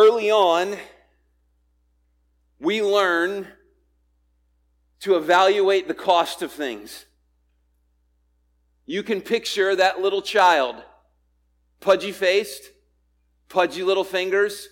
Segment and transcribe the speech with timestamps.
[0.00, 0.78] Early on,
[2.58, 3.46] we learn
[5.00, 7.04] to evaluate the cost of things.
[8.86, 10.76] You can picture that little child,
[11.80, 12.70] pudgy faced,
[13.50, 14.70] pudgy little fingers,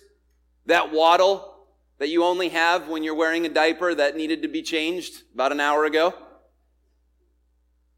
[0.65, 1.67] that waddle
[1.99, 5.51] that you only have when you're wearing a diaper that needed to be changed about
[5.51, 6.11] an hour ago.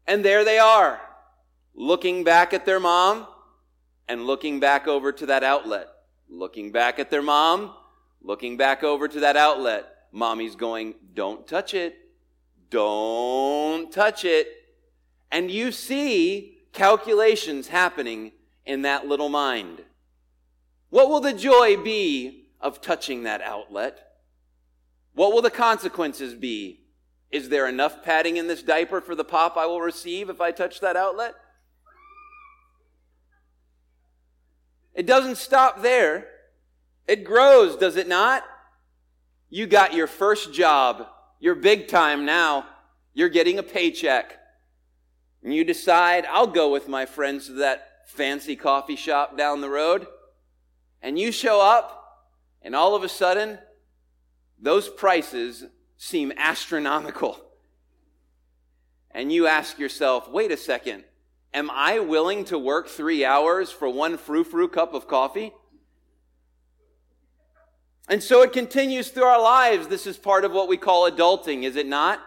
[0.06, 1.00] And there they are,
[1.74, 3.26] looking back at their mom
[4.06, 5.88] and looking back over to that outlet.
[6.32, 7.74] Looking back at their mom,
[8.22, 9.84] looking back over to that outlet.
[10.12, 11.94] Mommy's going, don't touch it.
[12.70, 14.48] Don't touch it.
[15.30, 18.32] And you see calculations happening
[18.64, 19.82] in that little mind.
[20.88, 23.98] What will the joy be of touching that outlet?
[25.14, 26.80] What will the consequences be?
[27.30, 30.50] Is there enough padding in this diaper for the pop I will receive if I
[30.50, 31.34] touch that outlet?
[34.94, 36.28] It doesn't stop there.
[37.06, 38.44] It grows, does it not?
[39.50, 41.06] You got your first job.
[41.40, 42.66] You're big time now.
[43.14, 44.38] You're getting a paycheck.
[45.42, 49.68] And you decide, I'll go with my friends to that fancy coffee shop down the
[49.68, 50.06] road.
[51.02, 52.28] And you show up,
[52.62, 53.58] and all of a sudden,
[54.58, 55.64] those prices
[55.96, 57.38] seem astronomical.
[59.10, 61.04] And you ask yourself, wait a second,
[61.54, 65.52] am I willing to work three hours for one frou-frou cup of coffee?
[68.08, 69.88] And so it continues through our lives.
[69.88, 72.20] This is part of what we call adulting, is it not?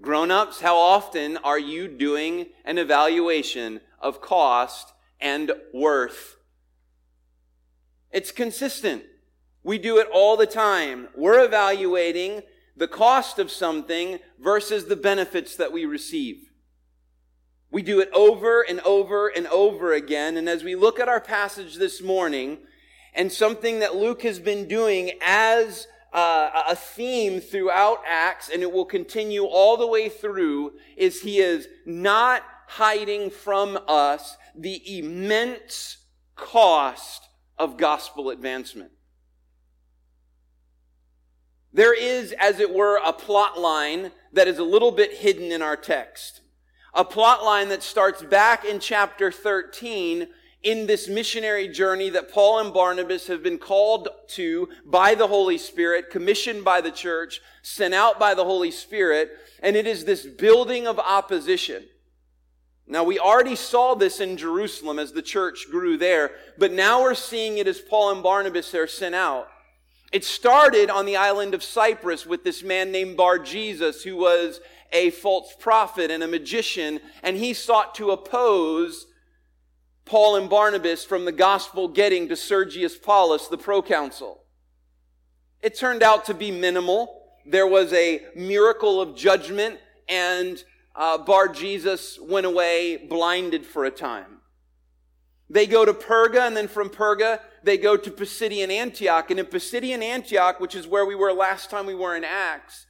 [0.00, 6.36] Grown ups, how often are you doing an evaluation of cost and worth?
[8.10, 9.04] It's consistent.
[9.62, 11.08] We do it all the time.
[11.16, 12.42] We're evaluating
[12.76, 16.50] the cost of something versus the benefits that we receive.
[17.74, 20.36] We do it over and over and over again.
[20.36, 22.58] And as we look at our passage this morning,
[23.12, 28.70] and something that Luke has been doing as uh, a theme throughout Acts, and it
[28.70, 35.96] will continue all the way through, is he is not hiding from us the immense
[36.36, 37.28] cost
[37.58, 38.92] of gospel advancement.
[41.72, 45.60] There is, as it were, a plot line that is a little bit hidden in
[45.60, 46.40] our text.
[46.96, 50.28] A plot line that starts back in chapter 13
[50.62, 55.58] in this missionary journey that Paul and Barnabas have been called to by the Holy
[55.58, 60.24] Spirit, commissioned by the church, sent out by the Holy Spirit, and it is this
[60.24, 61.84] building of opposition.
[62.86, 67.14] Now, we already saw this in Jerusalem as the church grew there, but now we're
[67.14, 69.48] seeing it as Paul and Barnabas are sent out.
[70.12, 74.60] It started on the island of Cyprus with this man named Bar Jesus, who was
[74.94, 79.06] a false prophet and a magician, and he sought to oppose
[80.04, 84.44] Paul and Barnabas from the gospel getting to Sergius Paulus, the proconsul.
[85.60, 87.22] It turned out to be minimal.
[87.44, 90.62] There was a miracle of judgment, and
[90.94, 94.40] uh, Bar Jesus went away blinded for a time.
[95.50, 99.30] They go to Perga, and then from Perga, they go to Pisidian Antioch.
[99.30, 102.86] And in Pisidian Antioch, which is where we were last time we were in Acts,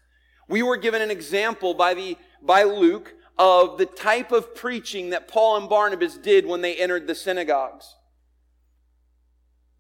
[0.49, 5.29] we were given an example by, the, by Luke of the type of preaching that
[5.29, 7.97] Paul and Barnabas did when they entered the synagogues.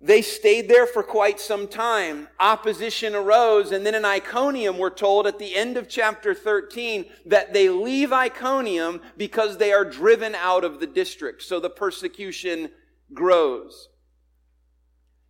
[0.00, 2.28] They stayed there for quite some time.
[2.38, 7.54] Opposition arose, and then in Iconium, we're told at the end of chapter 13 that
[7.54, 11.42] they leave Iconium because they are driven out of the district.
[11.42, 12.70] So the persecution
[13.14, 13.88] grows.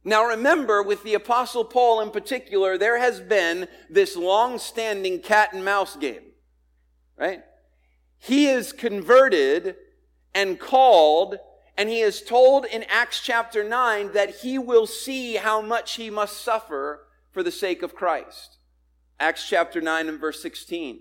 [0.04, 5.64] Now remember, with the apostle Paul in particular, there has been this long-standing cat and
[5.64, 6.32] mouse game,
[7.16, 7.42] right?
[8.18, 9.76] He is converted
[10.34, 11.38] and called
[11.76, 16.08] and he is told in Acts chapter 9 that he will see how much he
[16.08, 18.58] must suffer for the sake of Christ.
[19.18, 21.00] Acts chapter 9 and verse 16.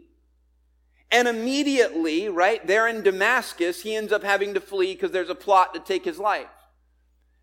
[1.11, 5.35] And immediately, right there in Damascus, he ends up having to flee because there's a
[5.35, 6.47] plot to take his life.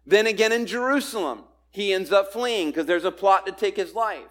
[0.05, 3.95] Then again in Jerusalem, he ends up fleeing because there's a plot to take his
[3.95, 4.29] life.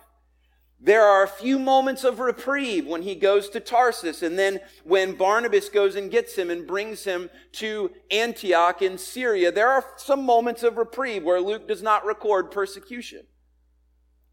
[0.81, 5.15] There are a few moments of reprieve when he goes to Tarsus, and then when
[5.15, 10.23] Barnabas goes and gets him and brings him to Antioch in Syria, there are some
[10.23, 13.23] moments of reprieve where Luke does not record persecution.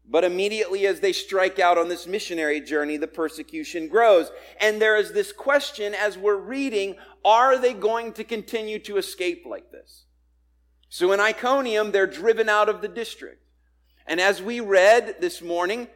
[0.09, 4.31] But immediately as they strike out on this missionary journey, the persecution grows.
[4.61, 6.95] And there is this question as we're reading,
[7.25, 10.05] are they going to continue to escape like this?
[10.89, 13.43] So in Iconium, they're driven out of the district.
[14.05, 15.87] And as we read this morning,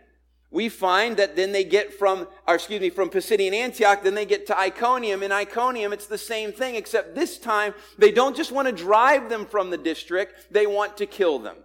[0.49, 4.25] we find that then they get from, or excuse me, from Pisidian Antioch, then they
[4.25, 5.23] get to Iconium.
[5.23, 9.29] In Iconium, it's the same thing, except this time they don't just want to drive
[9.29, 11.55] them from the district, they want to kill them.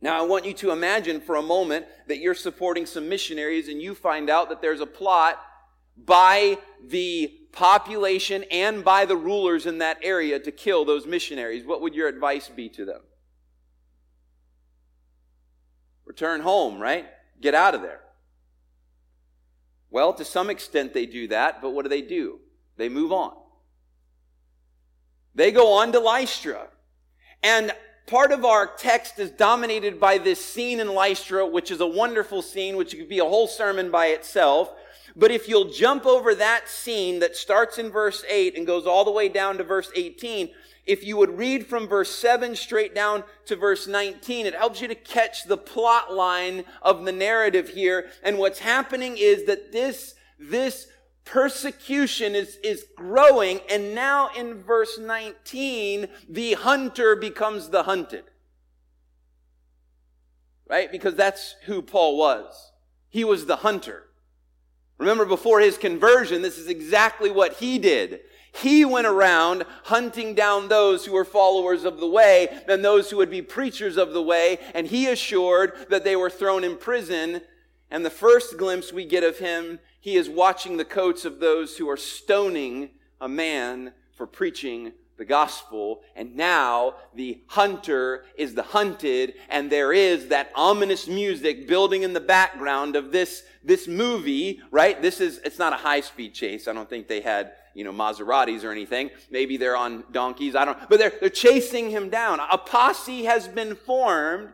[0.00, 3.82] Now, I want you to imagine for a moment that you're supporting some missionaries and
[3.82, 5.40] you find out that there's a plot
[5.96, 11.64] by the population and by the rulers in that area to kill those missionaries.
[11.64, 13.00] What would your advice be to them?
[16.04, 17.06] Return home, right?
[17.40, 18.00] Get out of there.
[19.90, 22.40] Well, to some extent they do that, but what do they do?
[22.76, 23.32] They move on.
[25.34, 26.68] They go on to Lystra.
[27.42, 27.72] And
[28.06, 32.42] part of our text is dominated by this scene in Lystra, which is a wonderful
[32.42, 34.72] scene, which could be a whole sermon by itself.
[35.16, 39.04] But if you'll jump over that scene that starts in verse 8 and goes all
[39.04, 40.50] the way down to verse 18,
[40.88, 44.88] if you would read from verse 7 straight down to verse 19, it helps you
[44.88, 48.08] to catch the plot line of the narrative here.
[48.22, 50.88] And what's happening is that this, this
[51.26, 53.60] persecution is, is growing.
[53.68, 58.24] And now in verse 19, the hunter becomes the hunted.
[60.66, 60.90] Right?
[60.90, 62.72] Because that's who Paul was.
[63.10, 64.07] He was the hunter.
[64.98, 68.20] Remember before his conversion, this is exactly what he did.
[68.52, 73.16] He went around hunting down those who were followers of the way and those who
[73.18, 77.42] would be preachers of the way, and he assured that they were thrown in prison.
[77.90, 81.76] And the first glimpse we get of him, he is watching the coats of those
[81.76, 82.90] who are stoning
[83.20, 86.00] a man for preaching the gospel.
[86.16, 92.14] And now the hunter is the hunted, and there is that ominous music building in
[92.14, 95.00] the background of this, this movie, right?
[95.02, 96.66] This is, it's not a high speed chase.
[96.66, 99.10] I don't think they had you know, Maseratis or anything.
[99.30, 100.56] Maybe they're on donkeys.
[100.56, 102.40] I don't, but they're, they're chasing him down.
[102.50, 104.48] A posse has been formed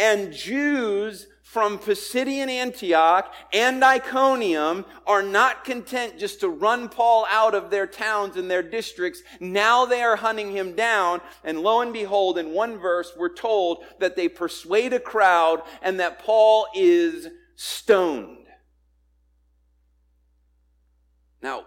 [0.00, 7.56] and Jews from Pisidian Antioch and Iconium are not content just to run Paul out
[7.56, 9.20] of their towns and their districts.
[9.40, 11.20] Now they are hunting him down.
[11.42, 15.98] And lo and behold, in one verse, we're told that they persuade a crowd and
[15.98, 17.26] that Paul is
[17.56, 18.46] stoned.
[21.42, 21.64] Now,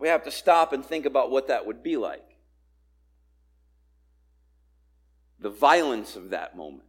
[0.00, 2.26] we have to stop and think about what that would be like.
[5.38, 6.87] The violence of that moment.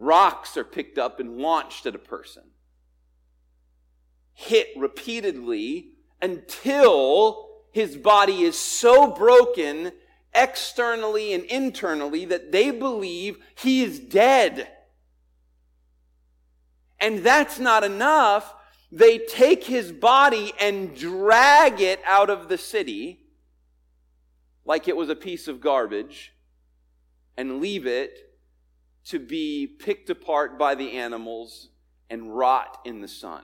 [0.00, 2.42] Rocks are picked up and launched at a person,
[4.32, 5.92] hit repeatedly
[6.22, 9.92] until his body is so broken
[10.34, 14.68] externally and internally that they believe he is dead.
[16.98, 18.54] And that's not enough
[18.90, 23.26] they take his body and drag it out of the city
[24.64, 26.32] like it was a piece of garbage
[27.36, 28.29] and leave it
[29.06, 31.68] to be picked apart by the animals
[32.08, 33.42] and rot in the sun.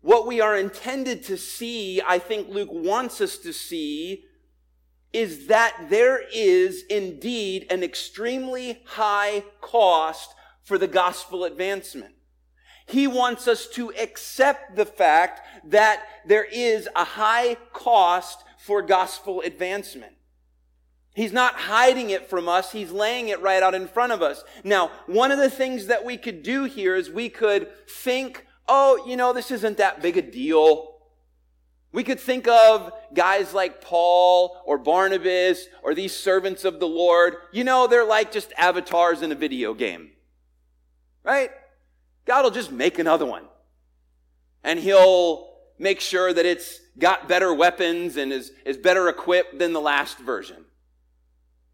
[0.00, 4.24] What we are intended to see, I think Luke wants us to see,
[5.12, 12.14] is that there is indeed an extremely high cost for the gospel advancement.
[12.86, 19.40] He wants us to accept the fact that there is a high cost for gospel
[19.40, 20.15] advancement.
[21.16, 22.72] He's not hiding it from us.
[22.72, 24.44] He's laying it right out in front of us.
[24.62, 29.02] Now, one of the things that we could do here is we could think, oh,
[29.08, 30.98] you know, this isn't that big a deal.
[31.90, 37.36] We could think of guys like Paul or Barnabas or these servants of the Lord.
[37.50, 40.10] You know, they're like just avatars in a video game.
[41.24, 41.50] Right?
[42.26, 43.44] God will just make another one.
[44.62, 45.48] And he'll
[45.78, 50.18] make sure that it's got better weapons and is, is better equipped than the last
[50.18, 50.66] version.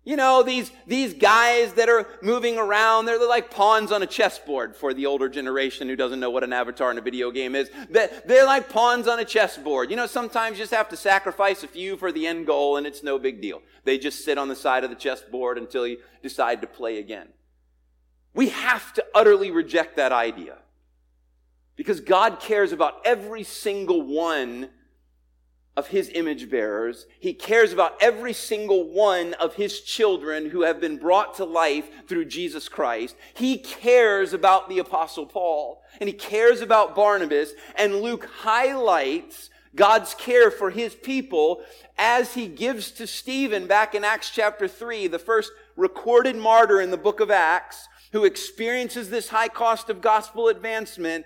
[0.04, 4.74] You know, these, these guys that are moving around, they're like pawns on a chessboard
[4.74, 7.70] for the older generation who doesn't know what an avatar in a video game is.
[7.88, 9.90] They're like pawns on a chessboard.
[9.90, 12.86] You know, sometimes you just have to sacrifice a few for the end goal and
[12.86, 13.62] it's no big deal.
[13.84, 17.28] They just sit on the side of the chessboard until you decide to play again.
[18.34, 20.56] We have to utterly reject that idea.
[21.76, 24.70] Because God cares about every single one
[25.76, 27.06] of his image bearers.
[27.18, 31.88] He cares about every single one of his children who have been brought to life
[32.06, 33.16] through Jesus Christ.
[33.34, 40.14] He cares about the apostle Paul and he cares about Barnabas and Luke highlights God's
[40.14, 41.62] care for his people
[41.96, 46.90] as he gives to Stephen back in Acts chapter 3, the first recorded martyr in
[46.90, 51.24] the book of Acts who experiences this high cost of gospel advancement.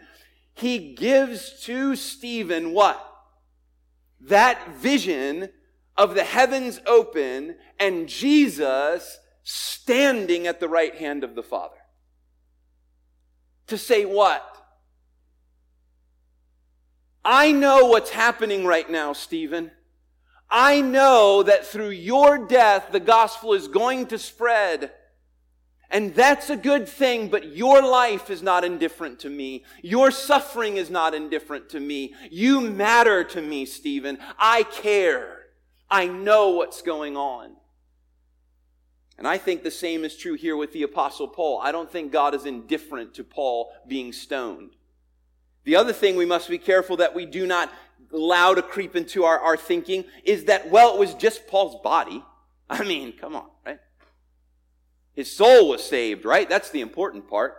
[0.54, 3.05] He gives to Stephen what?
[4.20, 5.50] That vision
[5.96, 11.76] of the heavens open and Jesus standing at the right hand of the Father.
[13.68, 14.44] To say what?
[17.24, 19.72] I know what's happening right now, Stephen.
[20.48, 24.92] I know that through your death, the gospel is going to spread.
[25.90, 29.64] And that's a good thing, but your life is not indifferent to me.
[29.82, 32.14] Your suffering is not indifferent to me.
[32.30, 34.18] You matter to me, Stephen.
[34.38, 35.46] I care.
[35.88, 37.52] I know what's going on.
[39.18, 41.60] And I think the same is true here with the apostle Paul.
[41.62, 44.72] I don't think God is indifferent to Paul being stoned.
[45.64, 47.72] The other thing we must be careful that we do not
[48.12, 52.22] allow to creep into our, our thinking is that, well, it was just Paul's body.
[52.68, 53.78] I mean, come on, right?
[55.16, 56.48] His soul was saved, right?
[56.48, 57.56] That's the important part.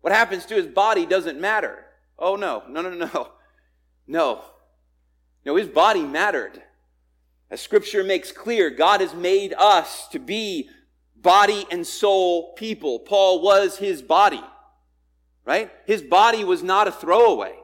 [0.00, 1.84] What happens to his body doesn't matter.
[2.18, 3.28] Oh, no, no, no, no.
[4.06, 4.44] No.
[5.44, 6.62] No, his body mattered.
[7.50, 10.70] As scripture makes clear, God has made us to be
[11.16, 13.00] body and soul people.
[13.00, 14.42] Paul was his body,
[15.44, 15.70] right?
[15.86, 17.54] His body was not a throwaway.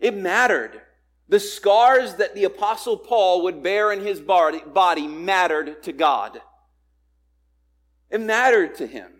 [0.00, 0.80] It mattered.
[1.28, 6.40] The scars that the apostle Paul would bear in his body, mattered to God.
[8.10, 9.12] It mattered to him.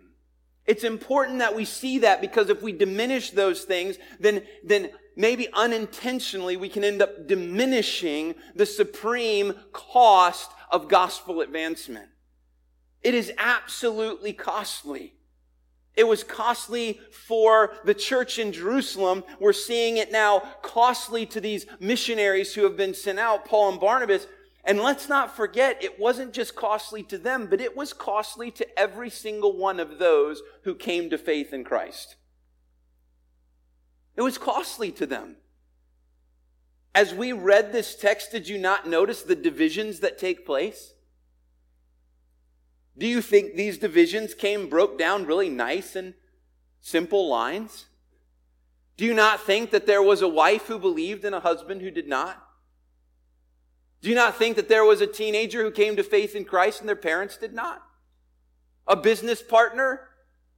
[0.65, 5.47] It's important that we see that because if we diminish those things, then, then maybe
[5.53, 12.07] unintentionally we can end up diminishing the supreme cost of gospel advancement.
[13.01, 15.15] It is absolutely costly.
[15.95, 19.23] It was costly for the church in Jerusalem.
[19.39, 23.79] We're seeing it now costly to these missionaries who have been sent out, Paul and
[23.79, 24.27] Barnabas.
[24.69, 28.79] And let's not forget, it wasn't just costly to them, but it was costly to
[28.79, 32.17] every single one of those who came to faith in Christ.
[34.15, 35.37] It was costly to them.
[36.93, 40.93] As we read this text, did you not notice the divisions that take place?
[42.95, 46.13] Do you think these divisions came broke down really nice and
[46.79, 47.87] simple lines?
[48.97, 51.89] Do you not think that there was a wife who believed and a husband who
[51.89, 52.48] did not?
[54.01, 56.79] Do you not think that there was a teenager who came to faith in Christ
[56.79, 57.83] and their parents did not?
[58.87, 60.09] A business partner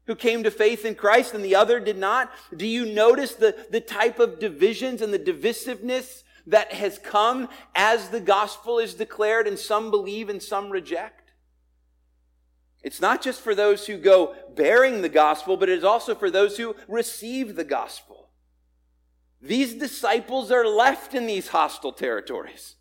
[0.05, 2.31] who came to faith in Christ and the other did not?
[2.55, 8.09] Do you notice the, the type of divisions and the divisiveness that has come as
[8.09, 11.31] the gospel is declared and some believe and some reject?
[12.83, 16.31] It's not just for those who go bearing the gospel, but it is also for
[16.31, 18.29] those who receive the gospel.
[19.39, 22.75] These disciples are left in these hostile territories.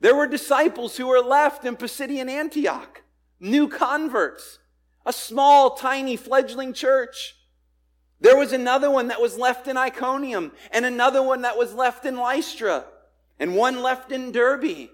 [0.00, 3.02] There were disciples who were left in Pisidian Antioch,
[3.38, 4.58] new converts
[5.06, 7.36] a small, tiny, fledgling church.
[8.20, 12.04] There was another one that was left in Iconium, and another one that was left
[12.04, 12.84] in Lystra,
[13.38, 14.90] and one left in Derbe.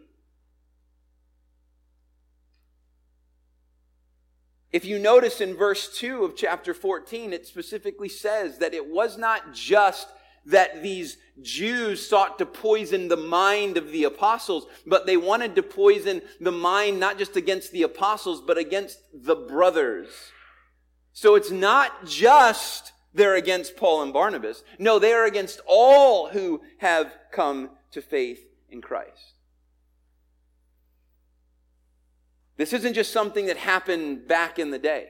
[4.70, 9.18] If you notice in verse 2 of chapter 14, it specifically says that it was
[9.18, 10.08] not just
[10.44, 15.62] that these Jews sought to poison the mind of the apostles, but they wanted to
[15.62, 20.08] poison the mind not just against the apostles, but against the brothers.
[21.12, 24.62] So it's not just they're against Paul and Barnabas.
[24.78, 29.34] No, they are against all who have come to faith in Christ.
[32.56, 35.08] This isn't just something that happened back in the day.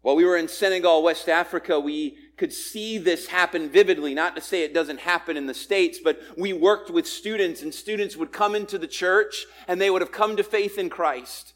[0.00, 4.14] While we were in Senegal, West Africa, we could see this happen vividly.
[4.14, 7.72] Not to say it doesn't happen in the States, but we worked with students and
[7.72, 11.54] students would come into the church and they would have come to faith in Christ.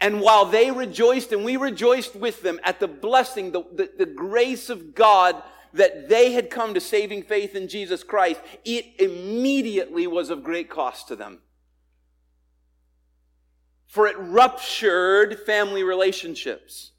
[0.00, 4.06] And while they rejoiced and we rejoiced with them at the blessing, the, the, the
[4.06, 5.42] grace of God
[5.74, 10.68] that they had come to saving faith in Jesus Christ, it immediately was of great
[10.68, 11.38] cost to them
[13.92, 16.91] for it ruptured family relationships.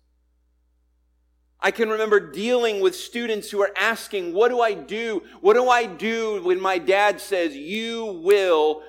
[1.66, 5.24] I can remember dealing with students who are asking, what do I do?
[5.40, 8.84] What do I do when my dad says, you will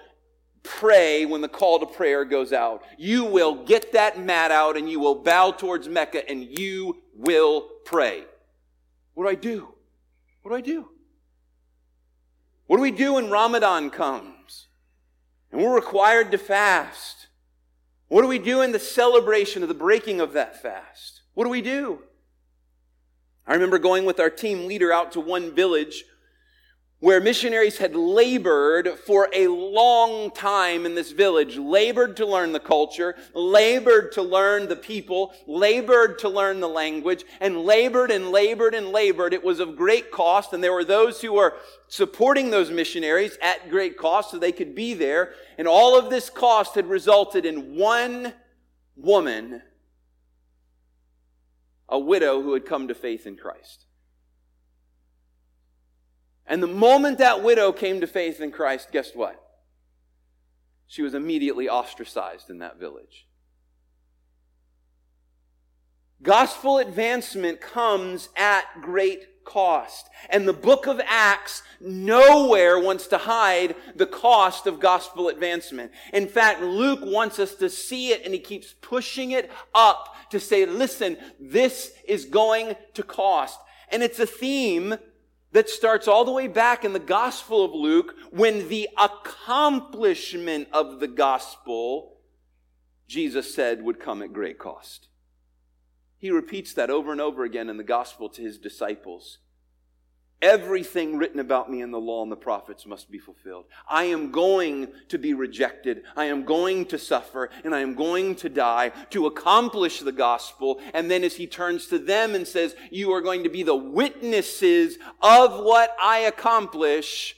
[0.65, 2.83] pray when the call to prayer goes out?
[2.99, 7.71] You will get that mat out and you will bow towards Mecca and you will
[7.85, 8.25] pray.
[9.15, 9.69] What do I do?
[10.43, 10.89] What do I do?
[12.67, 14.67] What do we do when Ramadan comes?
[15.53, 17.29] And we're required to fast.
[18.09, 21.23] What do we do in the celebration of the breaking of that fast?
[21.35, 22.03] What do we do?
[23.47, 26.05] I remember going with our team leader out to one village
[27.05, 32.59] where missionaries had labored for a long time in this village, labored to learn the
[32.59, 38.75] culture, labored to learn the people, labored to learn the language, and labored and labored
[38.75, 39.35] and labored.
[39.35, 41.59] It was of great cost, and there were those who were
[41.89, 45.35] supporting those missionaries at great cost so they could be there.
[45.59, 48.33] And all of this cost had resulted in one
[48.97, 49.61] woman,
[51.89, 53.87] a widow who had come to faith in Christ.
[56.47, 59.41] And the moment that widow came to faith in Christ, guess what?
[60.87, 63.27] She was immediately ostracized in that village.
[66.23, 70.09] Gospel advancement comes at great cost.
[70.31, 75.93] And the book of Acts nowhere wants to hide the cost of gospel advancement.
[76.13, 80.41] In fact, Luke wants us to see it and he keeps pushing it up to
[80.41, 83.59] say, listen, this is going to cost.
[83.91, 84.97] And it's a theme
[85.53, 90.99] that starts all the way back in the Gospel of Luke when the accomplishment of
[90.99, 92.17] the gospel,
[93.07, 95.09] Jesus said, would come at great cost.
[96.25, 99.41] He repeats that over and over again in the gospel to his disciples.
[100.41, 103.67] Everything written about me in the law and the prophets must be fulfilled.
[103.87, 106.05] I am going to be rejected.
[106.17, 110.81] I am going to suffer and I am going to die to accomplish the gospel.
[110.95, 113.77] And then as he turns to them and says, you are going to be the
[113.77, 117.37] witnesses of what I accomplish.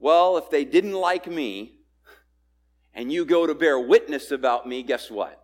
[0.00, 1.76] Well, if they didn't like me
[2.92, 5.39] and you go to bear witness about me, guess what?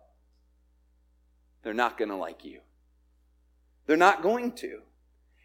[1.63, 2.59] They're not going to like you.
[3.85, 4.81] They're not going to.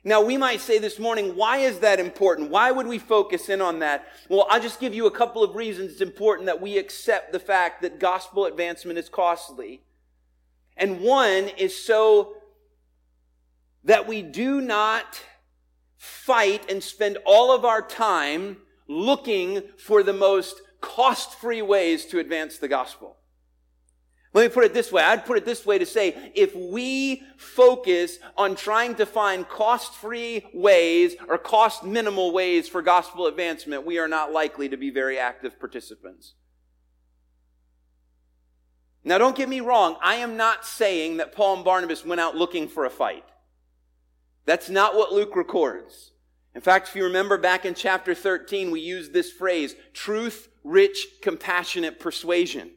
[0.05, 2.51] Now, we might say this morning, why is that important?
[2.51, 4.07] Why would we focus in on that?
[4.29, 7.39] Well, I'll just give you a couple of reasons it's important that we accept the
[7.39, 9.83] fact that gospel advancement is costly.
[10.77, 12.35] And one is so
[13.85, 15.23] that we do not
[15.97, 18.57] fight and spend all of our time
[18.89, 23.17] looking for the most cost free ways to advance the gospel.
[24.35, 25.03] Let me put it this way.
[25.03, 30.47] I'd put it this way to say, if we focus on trying to find cost-free
[30.55, 35.61] ways or cost-minimal ways for gospel advancement, we are not likely to be very active
[35.61, 36.33] participants.
[39.05, 39.97] Now don't get me wrong.
[40.03, 43.25] I am not saying that Paul and Barnabas went out looking for a fight.
[44.47, 46.13] That's not what Luke records.
[46.55, 51.07] In fact, if you remember back in chapter 13, we used this phrase, truth, rich,
[51.21, 52.71] compassionate persuasion.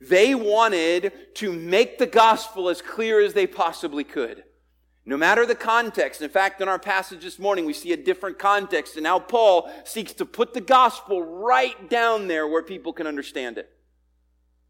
[0.00, 4.44] They wanted to make the gospel as clear as they possibly could.
[5.04, 6.22] No matter the context.
[6.22, 9.70] In fact, in our passage this morning, we see a different context and how Paul
[9.84, 13.70] seeks to put the gospel right down there where people can understand it.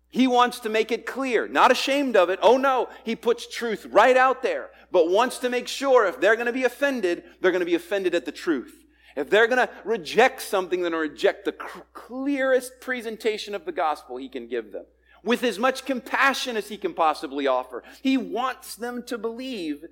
[0.08, 2.40] He wants to make it clear, not ashamed of it.
[2.42, 6.34] Oh no, he puts truth right out there, but wants to make sure if they're
[6.34, 8.84] going to be offended, they're going to be offended at the truth.
[9.16, 13.72] If they're going to reject something, they're going to reject the clearest presentation of the
[13.72, 14.86] gospel he can give them
[15.22, 17.83] with as much compassion as he can possibly offer.
[18.02, 19.85] He wants them to believe.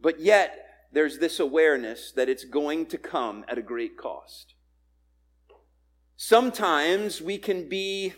[0.00, 4.54] But yet, there's this awareness that it's going to come at a great cost.
[6.16, 8.14] Sometimes we can be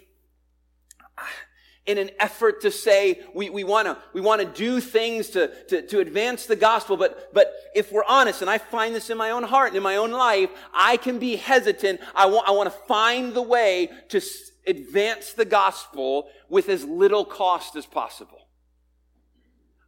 [1.89, 5.51] in an effort to say we, we want to we want to do things to,
[5.65, 9.17] to, to advance the gospel but but if we're honest and i find this in
[9.17, 12.51] my own heart and in my own life i can be hesitant i want i
[12.51, 14.21] want to find the way to
[14.69, 18.48] advance the gospel with as little cost as possible.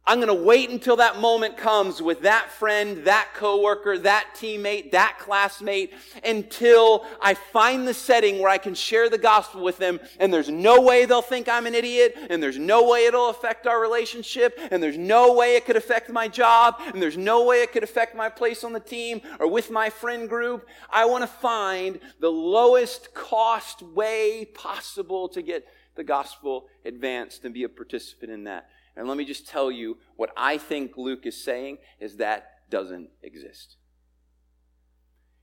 [0.07, 4.91] I'm going to wait until that moment comes with that friend, that coworker, that teammate,
[4.91, 9.99] that classmate until I find the setting where I can share the gospel with them
[10.19, 13.67] and there's no way they'll think I'm an idiot and there's no way it'll affect
[13.67, 17.61] our relationship and there's no way it could affect my job and there's no way
[17.61, 20.67] it could affect my place on the team or with my friend group.
[20.89, 27.53] I want to find the lowest cost way possible to get the gospel advanced and
[27.53, 28.67] be a participant in that.
[28.95, 33.09] And let me just tell you what I think Luke is saying is that doesn't
[33.21, 33.77] exist.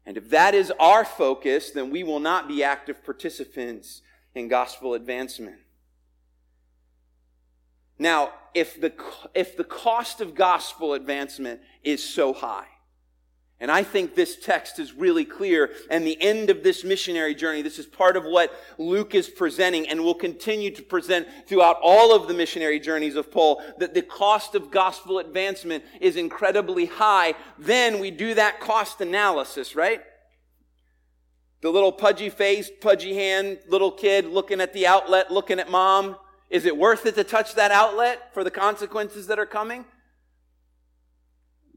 [0.05, 4.03] And if that is our focus, then we will not be active participants
[4.35, 5.59] in gospel advancement.
[7.99, 8.93] Now, if the,
[9.35, 12.69] if the cost of gospel advancement is so high,
[13.61, 15.71] and I think this text is really clear.
[15.91, 19.89] And the end of this missionary journey, this is part of what Luke is presenting
[19.89, 24.03] and will continue to present throughout all of the missionary journeys of Paul, that the
[24.03, 27.35] cost of gospel advancement is incredibly high.
[27.59, 30.03] Then we do that cost analysis, right?
[31.61, 36.15] The little pudgy face, pudgy hand, little kid looking at the outlet, looking at mom.
[36.49, 39.85] Is it worth it to touch that outlet for the consequences that are coming?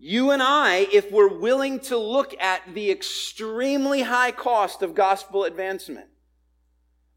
[0.04, 5.44] You and I, if we're willing to look at the extremely high cost of gospel
[5.44, 6.08] advancement,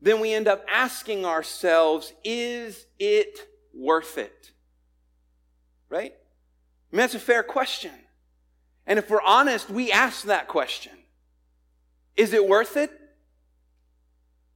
[0.02, 3.38] then we end up asking ourselves, is it
[3.72, 4.52] worth it?
[5.88, 6.12] Right?
[6.12, 7.90] I mean, that's a fair question.
[8.86, 10.92] And if we're honest, we ask that question.
[12.18, 12.90] Is it worth it?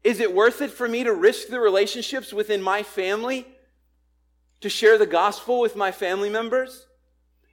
[0.04, 3.46] Is it worth it for me to risk the relationships within my family
[4.60, 6.87] to share the gospel with my family members?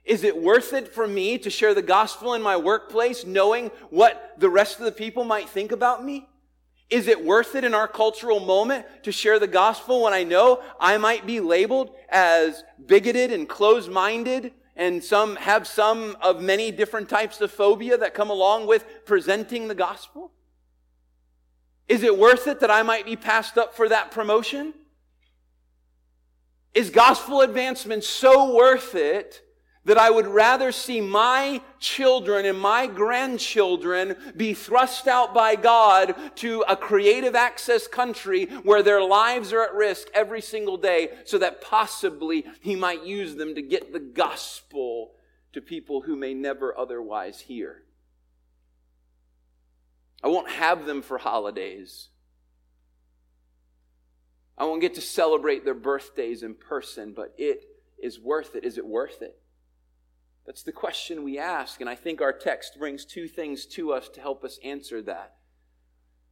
[0.06, 4.34] Is it worth it for me to share the gospel in my workplace knowing what
[4.38, 6.28] the rest of the people might think about me?
[6.88, 10.62] Is it worth it in our cultural moment to share the gospel when I know
[10.78, 17.08] I might be labeled as bigoted and closed-minded and some have some of many different
[17.08, 20.30] types of phobia that come along with presenting the gospel?
[21.88, 24.72] Is it worth it that I might be passed up for that promotion?
[26.74, 29.42] Is gospel advancement so worth it
[29.86, 36.14] that I would rather see my children and my grandchildren be thrust out by God
[36.36, 41.38] to a creative access country where their lives are at risk every single day so
[41.38, 45.12] that possibly He might use them to get the gospel
[45.52, 47.84] to people who may never otherwise hear.
[50.22, 52.08] I won't have them for holidays.
[54.58, 57.62] I won't get to celebrate their birthdays in person, but it
[58.02, 58.64] is worth it.
[58.64, 59.38] Is it worth it?
[60.46, 64.08] That's the question we ask, and I think our text brings two things to us
[64.10, 65.34] to help us answer that.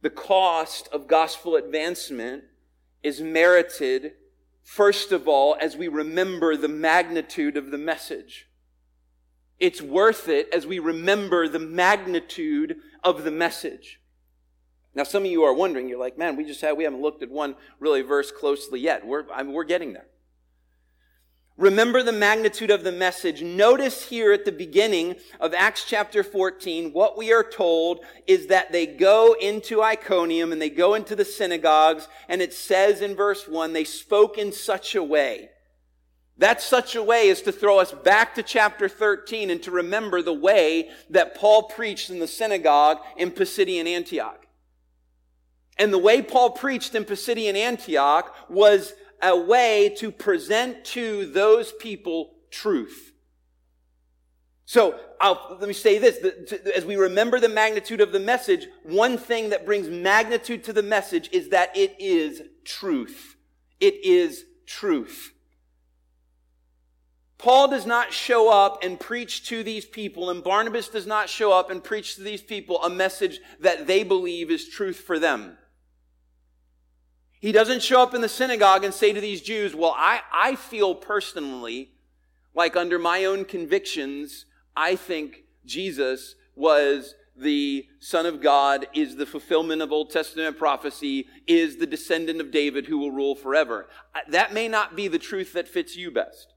[0.01, 2.45] The cost of gospel advancement
[3.03, 4.13] is merited,
[4.63, 8.47] first of all, as we remember the magnitude of the message.
[9.59, 13.99] It's worth it as we remember the magnitude of the message.
[14.93, 17.21] Now, some of you are wondering, you're like, man, we just had, we haven't looked
[17.21, 19.05] at one really verse closely yet.
[19.05, 20.07] We're, I mean, we're getting there.
[21.57, 23.41] Remember the magnitude of the message.
[23.41, 28.73] Notice here at the beginning of Acts chapter 14, what we are told is that
[28.73, 33.47] they go into Iconium and they go into the synagogues, and it says in verse
[33.47, 35.49] 1, they spoke in such a way.
[36.37, 40.21] That such a way is to throw us back to chapter 13 and to remember
[40.21, 44.45] the way that Paul preached in the synagogue in Pisidian Antioch.
[45.77, 48.93] And the way Paul preached in Pisidian Antioch was
[49.25, 53.11] a way to present to those people truth.
[54.65, 56.17] So I'll, let me say this.
[56.75, 60.83] As we remember the magnitude of the message, one thing that brings magnitude to the
[60.83, 63.35] message is that it is truth.
[63.79, 65.33] It is truth.
[67.37, 71.51] Paul does not show up and preach to these people, and Barnabas does not show
[71.51, 75.57] up and preach to these people a message that they believe is truth for them.
[77.45, 80.55] He doesn't show up in the synagogue and say to these Jews, Well, I, I
[80.55, 81.91] feel personally
[82.55, 89.27] like under my own convictions, I think Jesus was the Son of God, is the
[89.27, 93.89] fulfillment of Old Testament prophecy, is the descendant of David who will rule forever.
[94.27, 96.51] That may not be the truth that fits you best.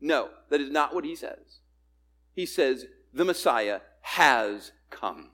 [0.00, 1.58] No, that is not what he says.
[2.36, 5.30] He says, the Messiah has come.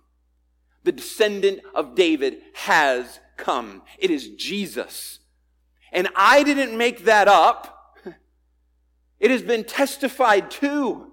[0.82, 3.82] The descendant of David has come.
[3.98, 5.20] It is Jesus.
[5.92, 7.70] And I didn't make that up.
[9.20, 11.12] It has been testified to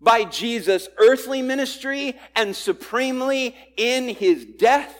[0.00, 4.96] by Jesus' earthly ministry and supremely in his death,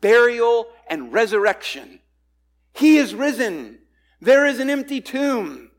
[0.00, 2.00] burial, and resurrection.
[2.74, 3.78] He is risen.
[4.20, 5.70] There is an empty tomb.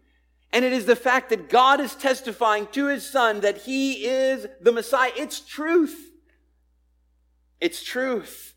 [0.52, 4.48] And it is the fact that God is testifying to his son that he is
[4.60, 5.12] the Messiah.
[5.16, 6.12] It's truth.
[7.62, 8.56] It's truth.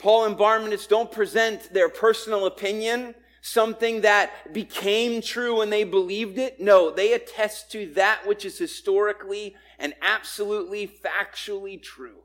[0.00, 6.38] Paul and Barnabas don't present their personal opinion, something that became true when they believed
[6.38, 6.58] it.
[6.58, 12.22] No, they attest to that which is historically and absolutely factually true.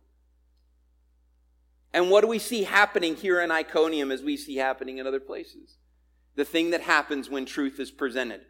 [1.93, 5.19] And what do we see happening here in Iconium as we see happening in other
[5.19, 5.77] places?
[6.35, 8.41] The thing that happens when truth is presented.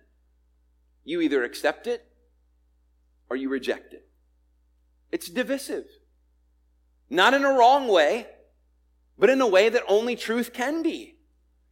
[1.04, 2.06] You either accept it
[3.30, 4.08] or you reject it.
[5.12, 5.86] It's divisive.
[7.10, 8.28] Not in a wrong way,
[9.18, 11.16] but in a way that only truth can be.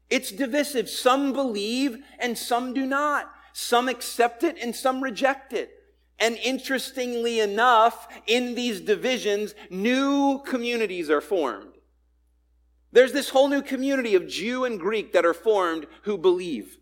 [0.09, 0.89] It's divisive.
[0.89, 3.31] Some believe and some do not.
[3.53, 5.71] Some accept it and some reject it.
[6.19, 11.73] And interestingly enough, in these divisions, new communities are formed.
[12.91, 16.77] There's this whole new community of Jew and Greek that are formed who believe.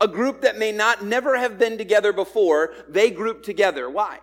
[0.00, 3.90] A group that may not never have been together before, they group together.
[3.90, 4.20] Why?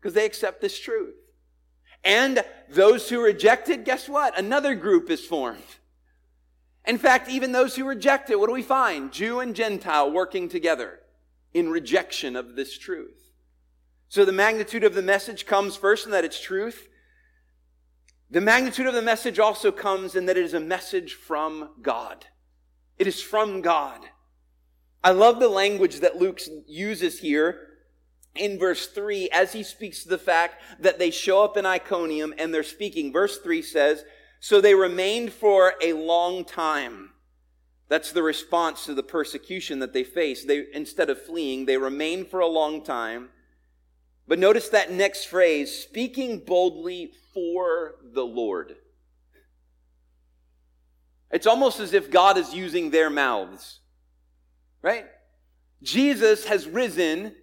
[0.00, 1.14] Because they accept this truth.
[2.04, 4.38] And those who rejected, guess what?
[4.38, 5.62] Another group is formed.
[6.84, 9.12] In fact, even those who reject it, what do we find?
[9.12, 11.00] Jew and Gentile working together
[11.54, 13.30] in rejection of this truth.
[14.08, 16.88] So the magnitude of the message comes first in that it's truth.
[18.30, 22.26] The magnitude of the message also comes in that it is a message from God.
[22.98, 24.00] It is from God.
[25.04, 27.68] I love the language that Luke uses here
[28.34, 32.34] in verse 3 as he speaks to the fact that they show up in Iconium
[32.38, 33.12] and they're speaking.
[33.12, 34.04] Verse 3 says,
[34.40, 37.10] So they remained for a long time.
[37.88, 40.44] That's the response to the persecution that they face.
[40.44, 43.28] They, instead of fleeing, they remain for a long time.
[44.26, 48.76] But notice that next phrase, speaking boldly for the Lord.
[51.30, 53.80] It's almost as if God is using their mouths,
[54.80, 55.06] right?
[55.82, 57.34] Jesus has risen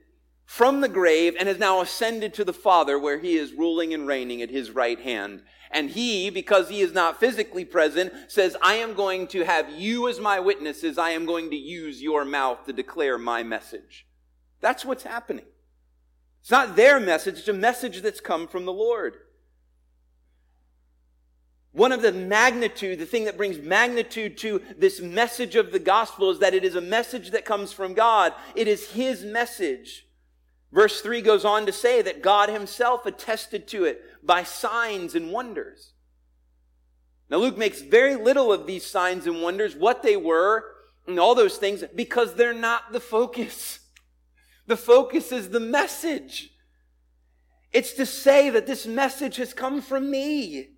[0.49, 4.07] from the grave and has now ascended to the Father where he is ruling and
[4.07, 5.43] reigning at his right hand.
[5.69, 10.09] And he, because he is not physically present, says, I am going to have you
[10.09, 10.97] as my witnesses.
[10.97, 14.07] I am going to use your mouth to declare my message.
[14.59, 15.45] That's what's happening.
[16.41, 19.17] It's not their message, it's a message that's come from the Lord.
[21.73, 26.31] One of the magnitude, the thing that brings magnitude to this message of the gospel
[26.31, 28.33] is that it is a message that comes from God.
[28.55, 30.07] It is His message.
[30.71, 35.31] Verse 3 goes on to say that God himself attested to it by signs and
[35.31, 35.93] wonders.
[37.29, 40.65] Now, Luke makes very little of these signs and wonders, what they were,
[41.07, 43.79] and all those things, because they're not the focus.
[44.67, 46.51] The focus is the message.
[47.71, 50.69] It's to say that this message has come from me.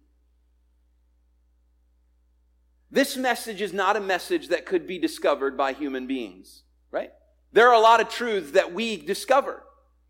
[2.89, 7.11] This message is not a message that could be discovered by human beings, right?
[7.53, 9.63] There are a lot of truths that we discover.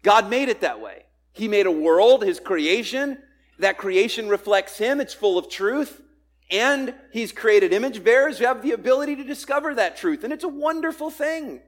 [0.04, 1.06] God made it that way.
[1.34, 3.18] He made a world, His creation.
[3.60, 5.00] That creation reflects Him.
[5.00, 6.02] It's full of truth.
[6.50, 10.24] And He's created image bearers who have the ability to discover that truth.
[10.24, 11.62] And it's a wonderful thing,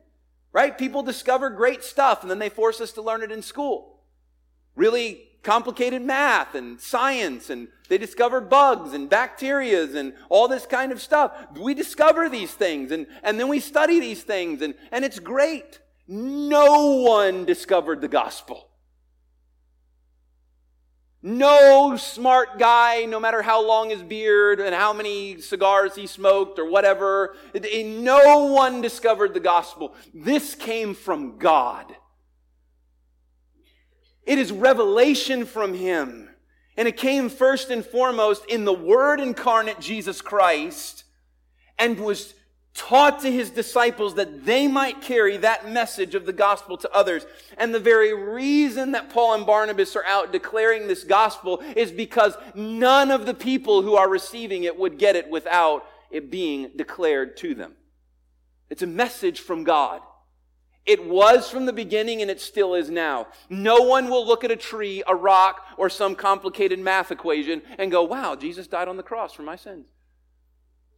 [0.52, 0.78] right?
[0.78, 4.02] People discover great stuff and then they force us to learn it in school.
[4.76, 10.91] Really complicated math and science and they discover bugs and bacterias and all this kind
[10.91, 11.34] of stuff.
[11.60, 15.80] We discover these things and, and then we study these things and, and it's great.
[16.08, 18.70] No one discovered the gospel.
[21.22, 26.60] No smart guy, no matter how long his beard and how many cigars he smoked
[26.60, 29.96] or whatever, no one discovered the gospel.
[30.13, 31.96] This came from God.
[34.26, 36.30] It is revelation from Him.
[36.76, 41.04] And it came first and foremost in the Word incarnate Jesus Christ
[41.78, 42.34] and was
[42.74, 47.26] taught to his disciples that they might carry that message of the gospel to others.
[47.58, 52.36] And the very reason that Paul and Barnabas are out declaring this gospel is because
[52.56, 57.38] none of the people who are receiving it would get it without it being declared
[57.38, 57.74] to them.
[58.70, 60.02] It's a message from God.
[60.86, 63.28] It was from the beginning and it still is now.
[63.50, 67.92] No one will look at a tree, a rock, or some complicated math equation and
[67.92, 69.92] go, wow, Jesus died on the cross for my sins.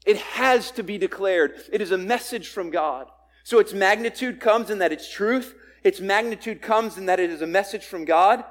[0.06, 1.56] It has to be declared.
[1.72, 3.08] It is a message from God.
[3.44, 5.56] So its magnitude comes in that it's truth.
[5.84, 8.44] Its magnitude comes in that it is a message from God.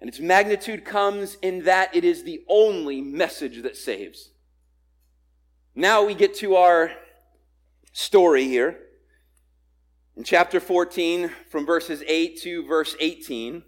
[0.00, 4.30] And its magnitude comes in that it is the only message that saves.
[5.74, 6.92] Now we get to our
[7.92, 8.78] story here.
[10.16, 13.62] In chapter 14, from verses 8 to verse 18.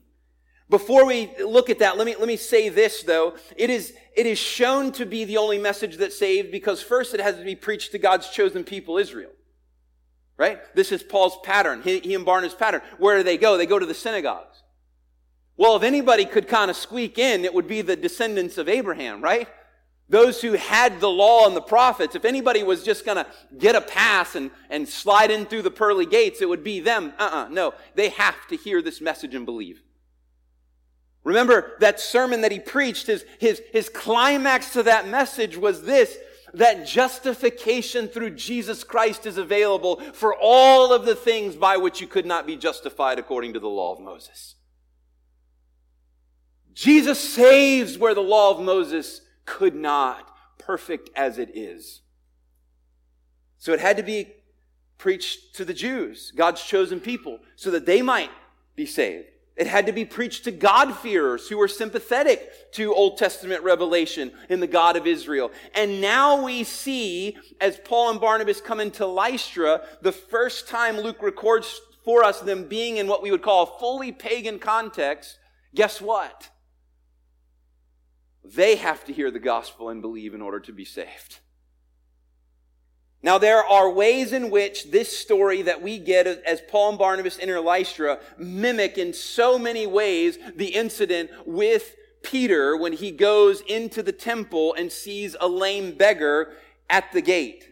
[0.70, 3.36] Before we look at that, let me, let me say this though.
[3.56, 7.20] It is, it is shown to be the only message that saved because first it
[7.20, 9.30] has to be preached to God's chosen people, Israel.
[10.36, 10.60] Right?
[10.74, 11.82] This is Paul's pattern.
[11.82, 12.82] He, he and Barnabas' pattern.
[12.98, 13.56] Where do they go?
[13.56, 14.62] They go to the synagogues.
[15.56, 19.20] Well, if anybody could kind of squeak in, it would be the descendants of Abraham,
[19.20, 19.48] right?
[20.08, 22.14] Those who had the law and the prophets.
[22.14, 23.26] If anybody was just going to
[23.58, 27.12] get a pass and, and slide in through the pearly gates, it would be them.
[27.18, 27.74] Uh-uh, no.
[27.94, 29.82] They have to hear this message and believe.
[31.28, 36.16] Remember that sermon that he preached, his, his, his climax to that message was this,
[36.54, 42.06] that justification through Jesus Christ is available for all of the things by which you
[42.06, 44.54] could not be justified according to the law of Moses.
[46.72, 52.00] Jesus saves where the law of Moses could not, perfect as it is.
[53.58, 54.32] So it had to be
[54.96, 58.30] preached to the Jews, God's chosen people, so that they might
[58.74, 59.26] be saved.
[59.58, 64.60] It had to be preached to God-fearers who were sympathetic to Old Testament revelation in
[64.60, 65.50] the God of Israel.
[65.74, 71.20] And now we see, as Paul and Barnabas come into Lystra, the first time Luke
[71.22, 75.38] records for us them being in what we would call a fully pagan context,
[75.74, 76.50] guess what?
[78.44, 81.40] They have to hear the gospel and believe in order to be saved.
[83.22, 87.38] Now, there are ways in which this story that we get as Paul and Barnabas
[87.40, 94.02] enter Lystra mimic in so many ways the incident with Peter when he goes into
[94.02, 96.52] the temple and sees a lame beggar
[96.88, 97.64] at the gate.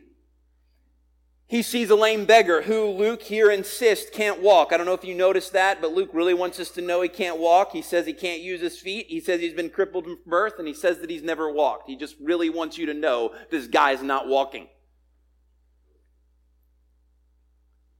[1.49, 4.73] He sees a lame beggar who Luke here insists can't walk.
[4.73, 7.09] I don't know if you noticed that, but Luke really wants us to know he
[7.09, 7.71] can't walk.
[7.71, 9.07] He says he can't use his feet.
[9.09, 11.89] He says he's been crippled from birth, and he says that he's never walked.
[11.89, 14.67] He just really wants you to know this guy's not walking.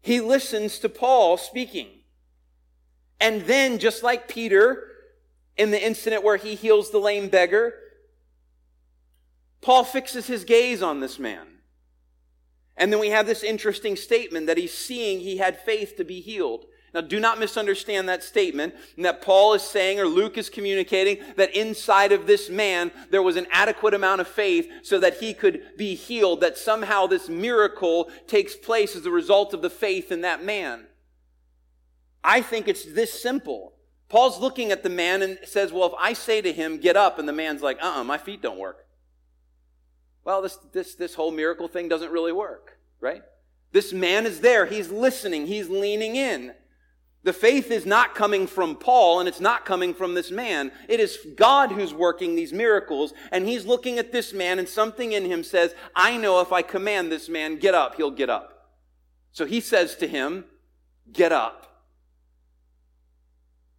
[0.07, 1.89] He listens to Paul speaking.
[3.19, 4.85] And then, just like Peter
[5.57, 7.75] in the incident where he heals the lame beggar,
[9.61, 11.49] Paul fixes his gaze on this man.
[12.77, 16.21] And then we have this interesting statement that he's seeing he had faith to be
[16.21, 16.67] healed.
[16.97, 21.19] Now, do not misunderstand that statement and that Paul is saying or Luke is communicating
[21.37, 25.35] that inside of this man there was an adequate amount of faith so that he
[25.35, 30.11] could be healed, that somehow this miracle takes place as a result of the faith
[30.11, 30.87] in that man.
[32.25, 33.75] I think it's this simple.
[34.09, 37.19] Paul's looking at the man and says, Well, if I say to him, get up,
[37.19, 38.87] and the man's like, uh uh-uh, my feet don't work.
[40.25, 43.21] Well, this, this, this whole miracle thing doesn't really work, right?
[43.73, 44.65] This man is there.
[44.65, 45.47] He's listening.
[45.47, 46.55] He's leaning in.
[47.27, 50.71] The faith is not coming from Paul and it's not coming from this man.
[50.89, 55.11] It is God who's working these miracles and he's looking at this man and something
[55.11, 58.71] in him says, I know if I command this man, get up, he'll get up.
[59.33, 60.45] So he says to him,
[61.13, 61.83] get up.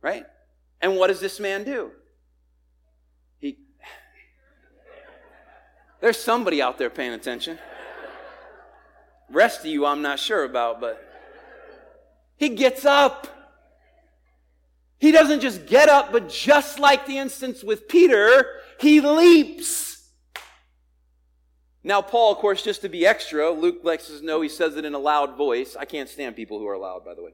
[0.02, 0.26] Right?
[0.82, 1.92] And what does this man do?
[3.40, 3.60] He,
[6.02, 7.60] there's somebody out there paying attention.
[9.30, 11.02] Rest of you, I'm not sure about, but
[12.36, 13.36] he gets up.
[15.00, 18.46] He doesn't just get up, but just like the instance with Peter,
[18.80, 20.10] he leaps.
[21.84, 24.86] Now, Paul, of course, just to be extra, Luke lets us know he says it
[24.86, 25.76] in a loud voice.
[25.80, 27.32] I can't stand people who are loud, by the way.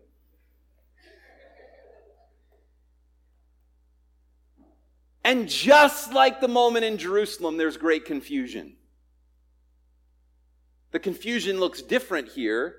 [5.24, 8.76] And just like the moment in Jerusalem, there's great confusion.
[10.92, 12.76] The confusion looks different here,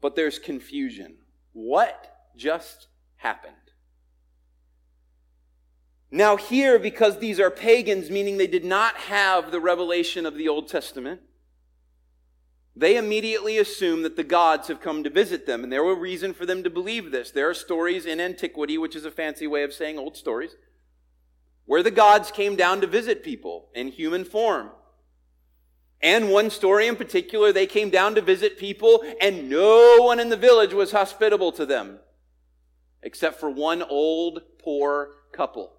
[0.00, 1.16] but there's confusion.
[1.52, 3.54] What just happened?
[6.14, 10.48] Now, here, because these are pagans, meaning they did not have the revelation of the
[10.48, 11.20] Old Testament,
[12.76, 15.64] they immediately assume that the gods have come to visit them.
[15.64, 17.32] And there were reason for them to believe this.
[17.32, 20.54] There are stories in antiquity, which is a fancy way of saying old stories,
[21.64, 24.70] where the gods came down to visit people in human form.
[26.00, 30.28] And one story in particular, they came down to visit people, and no one in
[30.28, 31.98] the village was hospitable to them,
[33.02, 35.72] except for one old, poor couple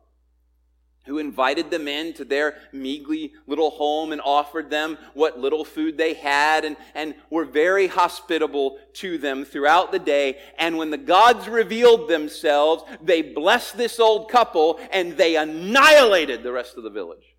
[1.06, 6.13] who invited them into their meagly little home and offered them what little food they
[6.13, 10.38] had and, and were very hospitable to them throughout the day.
[10.58, 16.52] And when the gods revealed themselves, they blessed this old couple and they annihilated the
[16.52, 17.36] rest of the village.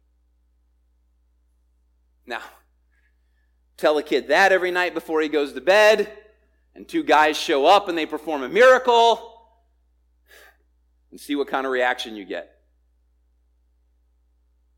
[2.27, 2.43] Now,
[3.77, 6.11] tell a kid that every night before he goes to bed,
[6.75, 9.33] and two guys show up and they perform a miracle,
[11.11, 12.56] and see what kind of reaction you get.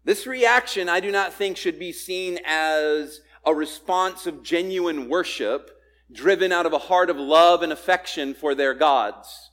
[0.09, 5.71] This reaction, I do not think, should be seen as a response of genuine worship
[6.11, 9.51] driven out of a heart of love and affection for their gods.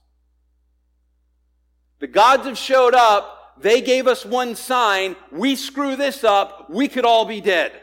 [1.99, 3.59] The gods have showed up.
[3.59, 5.17] They gave us one sign.
[5.29, 6.69] We screw this up.
[6.69, 7.73] We could all be dead.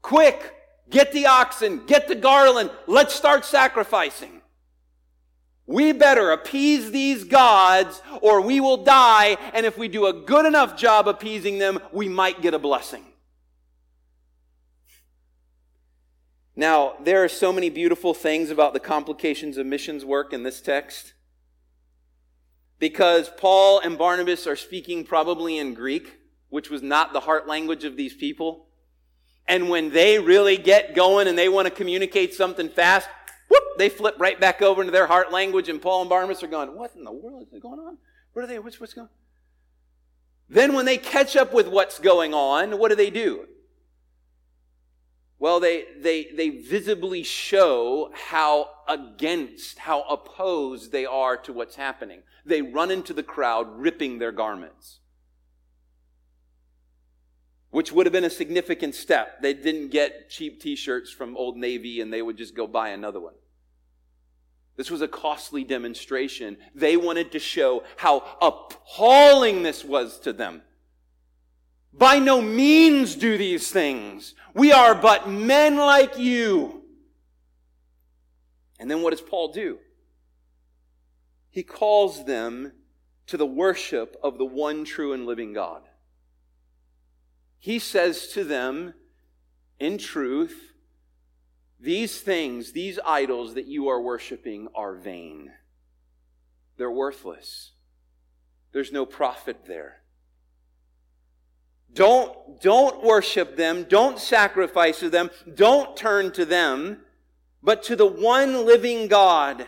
[0.00, 0.54] Quick,
[0.88, 2.70] get the oxen, get the garland.
[2.86, 4.39] Let's start sacrificing.
[5.70, 10.44] We better appease these gods or we will die, and if we do a good
[10.44, 13.04] enough job appeasing them, we might get a blessing.
[16.56, 20.60] Now, there are so many beautiful things about the complications of missions work in this
[20.60, 21.12] text.
[22.80, 27.84] Because Paul and Barnabas are speaking probably in Greek, which was not the heart language
[27.84, 28.66] of these people.
[29.46, 33.08] And when they really get going and they want to communicate something fast,
[33.50, 36.48] whoop, they flip right back over into their heart language, and Paul and Barnabas are
[36.48, 37.98] going, What in the world is going on?
[38.32, 38.58] What are they?
[38.58, 39.14] What's, what's going on?
[40.48, 43.46] Then, when they catch up with what's going on, what do they do?
[45.38, 52.22] Well, they, they, they visibly show how against, how opposed they are to what's happening.
[52.44, 55.00] They run into the crowd ripping their garments
[57.70, 59.40] which would have been a significant step.
[59.42, 62.90] They didn't get cheap t shirts from Old Navy and they would just go buy
[62.90, 63.34] another one.
[64.80, 66.56] This was a costly demonstration.
[66.74, 70.62] They wanted to show how appalling this was to them.
[71.92, 74.34] By no means do these things.
[74.54, 76.84] We are but men like you.
[78.78, 79.78] And then what does Paul do?
[81.50, 82.72] He calls them
[83.26, 85.82] to the worship of the one true and living God
[87.60, 88.94] he says to them,
[89.78, 90.69] in truth,
[91.80, 95.50] these things, these idols that you are worshiping are vain.
[96.76, 97.72] They're worthless.
[98.72, 100.02] There's no profit there.
[101.92, 103.84] Don't, don't worship them.
[103.88, 105.30] Don't sacrifice to them.
[105.54, 107.00] Don't turn to them.
[107.62, 109.66] but to the one living God.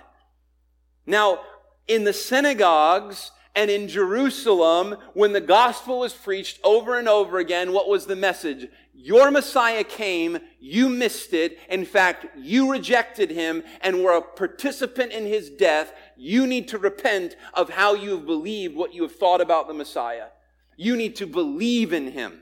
[1.07, 1.41] Now,
[1.87, 7.73] in the synagogues and in Jerusalem, when the gospel was preached over and over again,
[7.73, 8.69] what was the message?
[8.95, 11.59] Your Messiah came, you missed it.
[11.69, 15.93] In fact, you rejected him and were a participant in his death.
[16.17, 19.75] You need to repent of how you have believed what you have thought about the
[19.75, 20.29] Messiah.
[20.77, 22.41] You need to believe in him.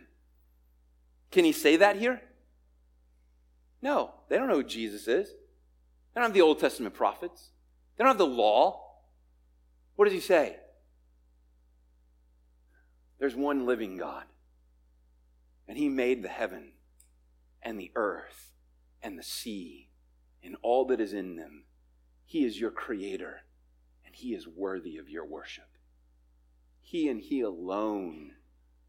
[1.32, 2.20] Can he say that here?
[3.82, 5.28] No, they don't know who Jesus is.
[5.28, 7.50] They don't have the Old Testament prophets.
[7.96, 8.82] They don't have the law.
[9.96, 10.56] What does he say?
[13.20, 14.24] There's one living God.
[15.68, 16.72] And he made the heaven
[17.62, 18.50] and the earth
[19.02, 19.90] and the sea
[20.42, 21.64] and all that is in them.
[22.24, 23.42] He is your creator
[24.04, 25.68] and he is worthy of your worship.
[26.80, 28.32] He and he alone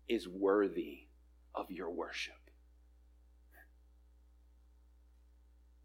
[0.07, 1.07] is worthy
[1.53, 2.33] of your worship.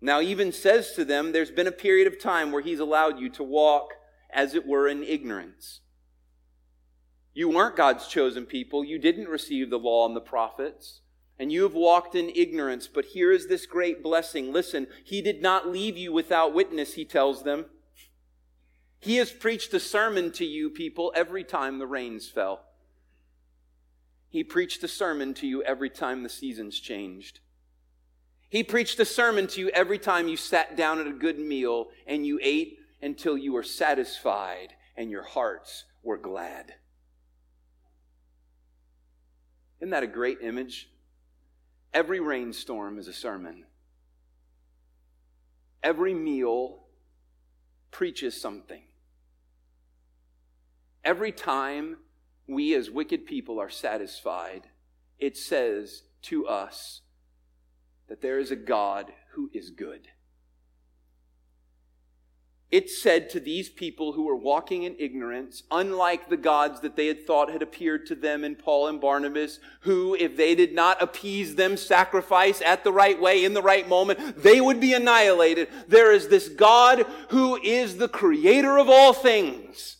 [0.01, 3.29] Now, even says to them, there's been a period of time where he's allowed you
[3.31, 3.95] to walk,
[4.31, 5.81] as it were, in ignorance.
[7.37, 8.83] You weren't God's chosen people.
[8.83, 11.03] You didn't receive the law and the prophets.
[11.39, 12.89] And you have walked in ignorance.
[12.89, 14.55] But here is this great blessing.
[14.55, 17.67] Listen, He did not leave you without witness, He tells them.
[19.01, 22.63] He has preached a sermon to you, people, every time the rains fell.
[24.31, 27.41] He preached a sermon to you every time the seasons changed.
[28.49, 31.89] He preached a sermon to you every time you sat down at a good meal
[32.07, 36.77] and you ate until you were satisfied and your hearts were glad.
[39.81, 40.89] Isn't that a great image?
[41.93, 43.65] Every rainstorm is a sermon.
[45.83, 46.85] Every meal
[47.91, 48.83] preaches something.
[51.05, 51.99] Every time
[52.49, 54.69] we as wicked people are satisfied,
[55.19, 57.03] it says to us
[58.09, 60.09] that there is a God who is good.
[62.71, 67.07] It said to these people who were walking in ignorance, unlike the gods that they
[67.07, 71.01] had thought had appeared to them in Paul and Barnabas, who, if they did not
[71.01, 75.69] appease them, sacrifice at the right way, in the right moment, they would be annihilated.
[75.87, 79.99] There is this God who is the creator of all things.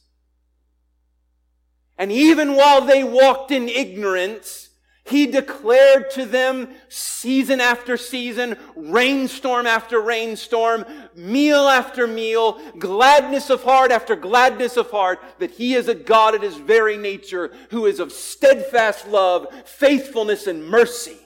[1.97, 4.66] And even while they walked in ignorance,
[5.09, 10.85] he declared to them season after season, rainstorm after rainstorm,
[11.15, 16.35] meal after meal, gladness of heart after gladness of heart, that He is a God
[16.35, 21.19] at His very nature who is of steadfast love, faithfulness, and mercy.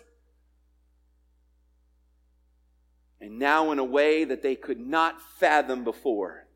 [3.18, 6.46] And now, in a way that they could not fathom before,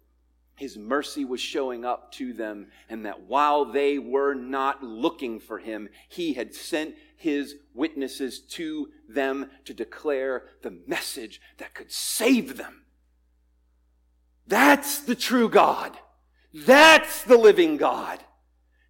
[0.57, 5.59] his mercy was showing up to them, and that while they were not looking for
[5.59, 12.57] him, he had sent his witnesses to them to declare the message that could save
[12.57, 12.85] them.
[14.47, 15.97] That's the true God.
[16.53, 18.21] That's the living God.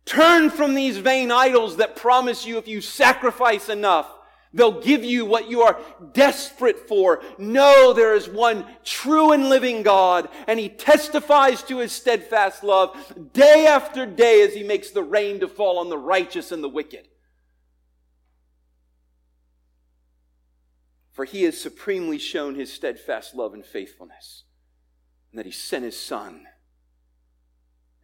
[0.04, 4.10] Turn from these vain idols that promise you if you sacrifice enough,
[4.52, 5.80] they'll give you what you are
[6.12, 7.22] desperate for.
[7.38, 12.96] No, there is one true and living God, and He testifies to His steadfast love
[13.32, 16.68] day after day as He makes the rain to fall on the righteous and the
[16.68, 17.08] wicked.
[21.14, 24.42] For he has supremely shown his steadfast love and faithfulness,
[25.30, 26.46] and that he sent his Son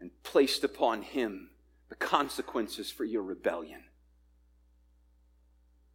[0.01, 1.51] and placed upon him
[1.89, 3.83] the consequences for your rebellion.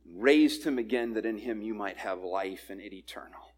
[0.06, 3.54] Raised him again that in him you might have life and it eternal.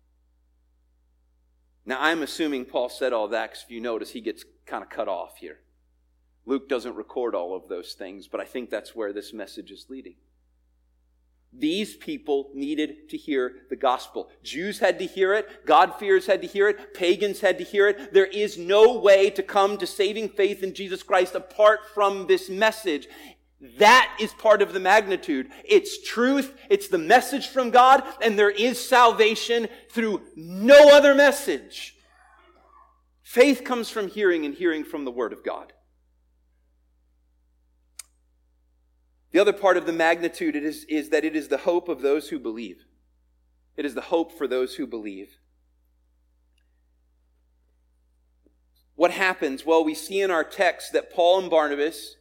[1.83, 4.89] Now, I'm assuming Paul said all that because if you notice, he gets kind of
[4.89, 5.61] cut off here.
[6.45, 9.87] Luke doesn't record all of those things, but I think that's where this message is
[9.89, 10.15] leading.
[11.53, 14.29] These people needed to hear the gospel.
[14.43, 15.65] Jews had to hear it.
[15.65, 16.93] God-fearers had to hear it.
[16.93, 18.13] Pagans had to hear it.
[18.13, 22.49] There is no way to come to saving faith in Jesus Christ apart from this
[22.49, 23.07] message.
[23.79, 25.49] That is part of the magnitude.
[25.65, 26.53] It's truth.
[26.69, 31.95] It's the message from God, and there is salvation through no other message.
[33.23, 35.73] Faith comes from hearing and hearing from the Word of God.
[39.37, 42.29] The other part of the magnitude is, is that it is the hope of those
[42.29, 42.85] who believe.
[43.75, 45.37] It is the hope for those who believe.
[48.95, 49.63] What happens?
[49.63, 52.15] Well, we see in our text that Paul and Barnabas,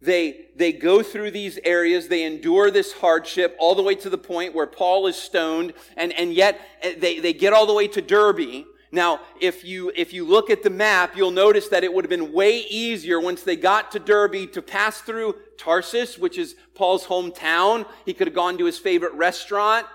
[0.00, 4.16] they, they go through these areas, they endure this hardship all the way to the
[4.16, 7.88] point where Paul is stoned, and, and yet eh, they, they get all the way
[7.88, 8.64] to Derbe.
[8.94, 12.10] Now, if you, if you look at the map, you'll notice that it would have
[12.10, 17.06] been way easier once they got to Derbe to pass through Tarsus, which is Paul's
[17.06, 17.86] hometown.
[18.04, 19.86] He could have gone to his favorite restaurant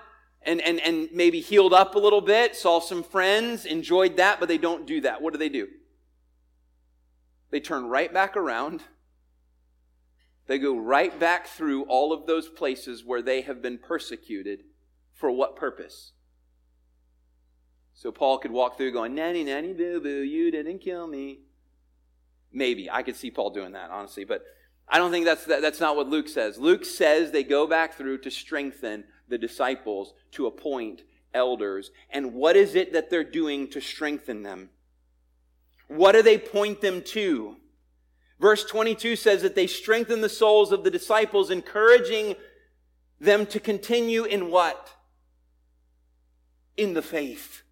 [0.42, 4.48] and, and, and maybe healed up a little bit, saw some friends, enjoyed that, but
[4.48, 5.22] they don't do that.
[5.22, 5.68] What do they do?
[7.50, 8.82] They turn right back around.
[10.48, 14.64] They go right back through all of those places where they have been persecuted.
[15.12, 16.12] For what purpose?
[17.98, 21.40] So Paul could walk through going, nanny, nanny, boo, boo, you didn't kill me.
[22.52, 22.88] Maybe.
[22.88, 24.22] I could see Paul doing that, honestly.
[24.22, 24.44] But
[24.88, 26.58] I don't think that's, that, that's not what Luke says.
[26.58, 31.02] Luke says they go back through to strengthen the disciples, to appoint
[31.34, 31.90] elders.
[32.08, 34.70] And what is it that they're doing to strengthen them?
[35.88, 37.56] What do they point them to?
[38.38, 42.36] Verse 22 says that they strengthen the souls of the disciples, encouraging
[43.20, 44.88] them to continue in what?
[46.76, 47.64] In the faith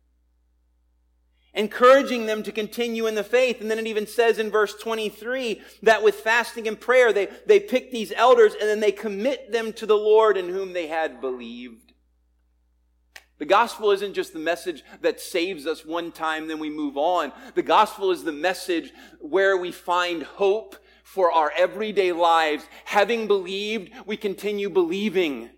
[1.57, 3.61] encouraging them to continue in the faith.
[3.61, 7.59] And then it even says in verse 23 that with fasting and prayer, they, they
[7.59, 11.21] pick these elders and then they commit them to the Lord in whom they had
[11.21, 11.93] believed.
[13.39, 17.33] The gospel isn't just the message that saves us one time, then we move on.
[17.55, 22.67] The gospel is the message where we find hope for our everyday lives.
[22.87, 25.51] Having believed, we continue believing.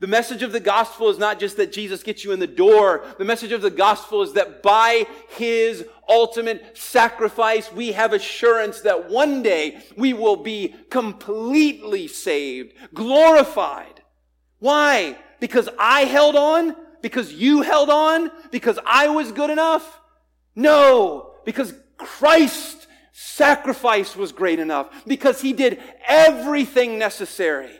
[0.00, 3.04] The message of the gospel is not just that Jesus gets you in the door.
[3.16, 9.08] The message of the gospel is that by his ultimate sacrifice, we have assurance that
[9.08, 14.02] one day we will be completely saved, glorified.
[14.58, 15.16] Why?
[15.40, 16.76] Because I held on?
[17.00, 18.30] Because you held on?
[18.50, 20.00] Because I was good enough?
[20.56, 24.88] No, because Christ's sacrifice was great enough.
[25.06, 27.70] Because he did everything necessary.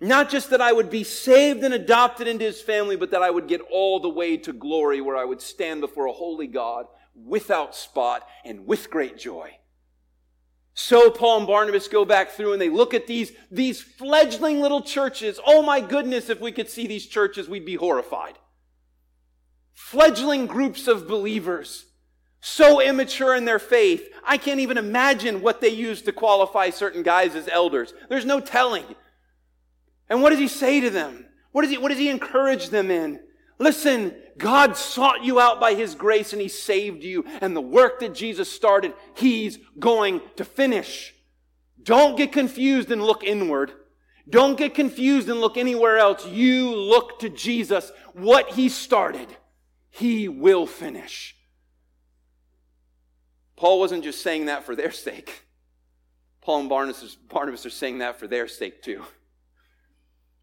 [0.00, 3.30] Not just that I would be saved and adopted into his family, but that I
[3.30, 6.86] would get all the way to glory where I would stand before a holy God
[7.14, 9.58] without spot and with great joy.
[10.72, 14.80] So Paul and Barnabas go back through and they look at these, these fledgling little
[14.80, 15.38] churches.
[15.44, 18.38] Oh my goodness, if we could see these churches, we'd be horrified.
[19.74, 21.86] Fledgling groups of believers,
[22.40, 24.08] so immature in their faith.
[24.24, 27.92] I can't even imagine what they use to qualify certain guys as elders.
[28.08, 28.84] There's no telling.
[30.10, 31.24] And what does he say to them?
[31.52, 33.20] What does he, what does he encourage them in?
[33.58, 37.24] Listen, God sought you out by his grace and he saved you.
[37.40, 41.14] And the work that Jesus started, he's going to finish.
[41.82, 43.72] Don't get confused and look inward.
[44.28, 46.26] Don't get confused and look anywhere else.
[46.26, 47.92] You look to Jesus.
[48.12, 49.28] What he started,
[49.90, 51.36] he will finish.
[53.56, 55.44] Paul wasn't just saying that for their sake.
[56.40, 59.04] Paul and Barnabas, Barnabas are saying that for their sake too.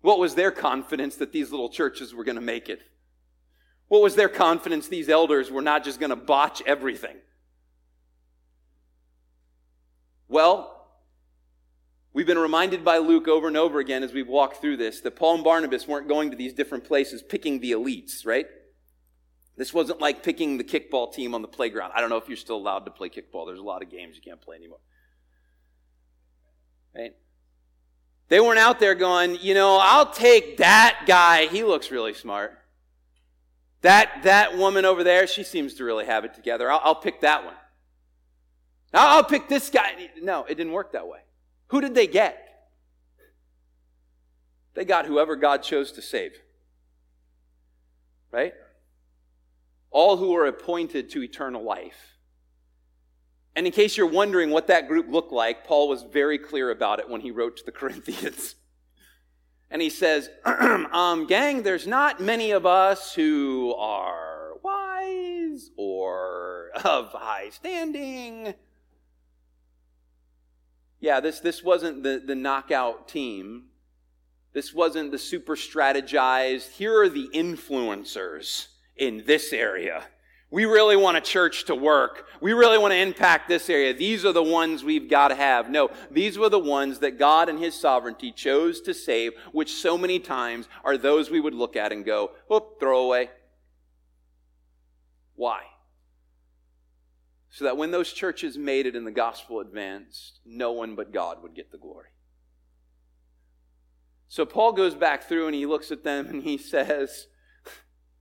[0.07, 2.79] What was their confidence that these little churches were going to make it?
[3.89, 7.17] What was their confidence these elders were not just going to botch everything?
[10.29, 10.73] Well,
[12.13, 15.17] We've been reminded by Luke over and over again as we've walked through this that
[15.17, 18.47] Paul and Barnabas weren't going to these different places picking the elites, right?
[19.57, 21.91] This wasn't like picking the kickball team on the playground.
[21.93, 23.45] I don't know if you're still allowed to play kickball.
[23.45, 24.79] There's a lot of games you can't play anymore.
[26.95, 27.11] Right?
[28.29, 31.47] They weren't out there going, you know, I'll take that guy.
[31.47, 32.57] He looks really smart.
[33.81, 36.69] That, that woman over there, she seems to really have it together.
[36.69, 37.53] I'll, I'll pick that one.
[38.93, 40.09] I'll, I'll pick this guy.
[40.21, 41.19] No, it didn't work that way.
[41.67, 42.43] Who did they get?
[44.73, 46.33] They got whoever God chose to save.
[48.31, 48.53] Right?
[49.89, 52.16] All who are appointed to eternal life.
[53.57, 56.99] And in case you're wondering what that group looked like, Paul was very clear about
[56.99, 58.53] it when he wrote to the Corinthians.
[59.71, 67.11] And he says, um, gang, there's not many of us who are wise or of
[67.13, 68.53] high standing.
[70.99, 73.69] Yeah, this, this wasn't the, the knockout team.
[74.53, 76.69] This wasn't the super strategized.
[76.73, 80.03] Here are the influencers in this area.
[80.49, 82.27] We really want a church to work.
[82.39, 83.93] We really want to impact this area.
[83.93, 85.69] These are the ones we've got to have.
[85.69, 89.97] No, these were the ones that God and His sovereignty chose to save, which so
[89.97, 93.29] many times are those we would look at and go, whoop, throw away.
[95.35, 95.63] Why?
[97.49, 101.43] So that when those churches made it and the gospel advanced, no one but God
[101.43, 102.09] would get the glory.
[104.29, 107.27] So Paul goes back through and he looks at them and he says,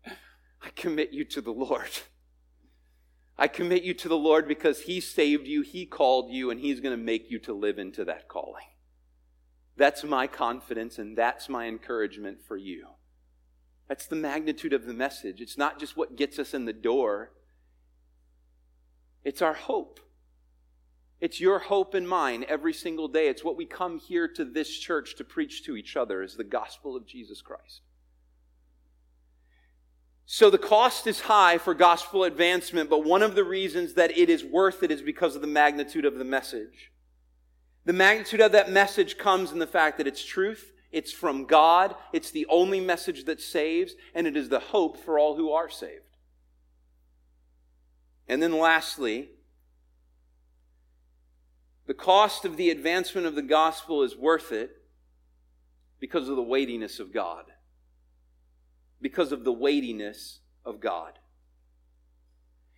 [0.05, 1.91] I commit you to the Lord.
[3.39, 6.81] I commit you to the Lord because He saved you, He called you, and He's
[6.81, 8.65] going to make you to live into that calling.
[9.77, 12.89] That's my confidence and that's my encouragement for you.
[13.89, 15.41] That's the magnitude of the message.
[15.41, 17.33] It's not just what gets us in the door,
[19.23, 20.01] it's our hope.
[21.19, 23.29] It's your hope and mine every single day.
[23.29, 26.45] It's what we come here to this church to preach to each other is the
[26.45, 27.81] gospel of Jesus Christ.
[30.29, 34.29] So the cost is high for gospel advancement, but one of the reasons that it
[34.29, 36.91] is worth it is because of the magnitude of the message.
[37.85, 41.95] The magnitude of that message comes in the fact that it's truth, it's from God,
[42.13, 45.71] it's the only message that saves, and it is the hope for all who are
[45.71, 46.03] saved.
[48.27, 49.31] And then lastly,
[51.87, 54.73] the cost of the advancement of the gospel is worth it
[56.01, 57.45] because of the weightiness of God.
[59.01, 61.19] Because of the weightiness of God.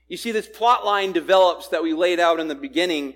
[0.09, 3.15] You see, this plot line develops that we laid out in the beginning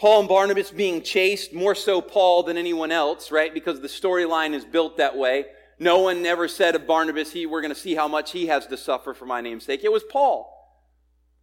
[0.00, 3.52] Paul and Barnabas being chased, more so Paul than anyone else, right?
[3.52, 5.44] Because the storyline is built that way.
[5.78, 8.66] No one ever said of Barnabas, he, we're going to see how much he has
[8.68, 9.84] to suffer for my name's sake.
[9.84, 10.56] It was Paul.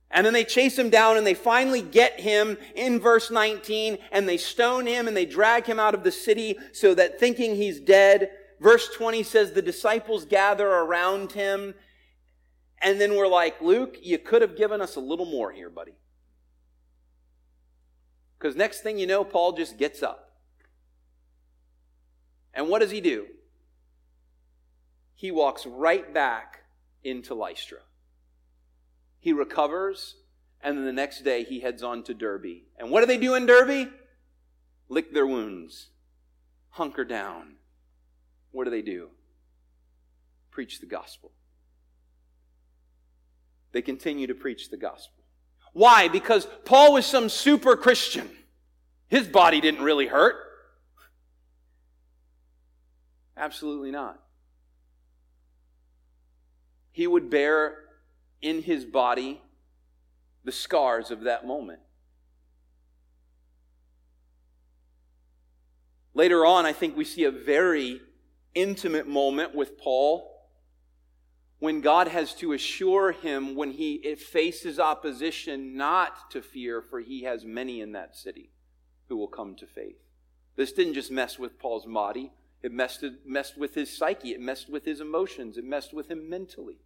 [0.10, 4.28] And then they chase him down and they finally get him in verse 19 and
[4.28, 7.80] they stone him and they drag him out of the city so that thinking he's
[7.80, 8.32] dead.
[8.60, 11.76] Verse 20 says the disciples gather around him.
[12.82, 15.95] And then we're like, Luke, you could have given us a little more here, buddy.
[18.38, 20.28] Because next thing you know, Paul just gets up.
[22.53, 23.28] And what does he do?
[25.16, 26.64] He walks right back
[27.03, 27.80] into Lystra.
[29.20, 30.16] He recovers,
[30.62, 32.64] and then the next day he heads on to Derbe.
[32.78, 33.89] And what do they do in Derbe?
[34.89, 35.89] Lick their wounds,
[36.72, 37.57] hunker down.
[38.52, 39.10] What do they do?
[40.52, 41.32] Preach the gospel.
[43.72, 45.24] They continue to preach the gospel.
[45.74, 46.08] Why?
[46.08, 48.30] Because Paul was some super Christian.
[49.08, 50.36] His body didn't really hurt.
[53.38, 54.20] Absolutely not.
[56.91, 57.78] He would bear
[58.41, 59.41] in his body
[60.43, 61.80] the scars of that moment.
[66.16, 68.02] Later on, I think we see a very
[68.62, 70.34] intimate moment with Paul
[71.60, 77.24] when God has to assure him when he faces opposition not to fear, for he
[77.24, 78.51] has many in that city
[79.10, 79.97] who will come to faith.
[80.55, 82.32] This didn't just mess with Paul's body,
[82.62, 86.30] it messed, messed with his psyche, it messed with his emotions, it messed with him
[86.30, 86.80] mentally.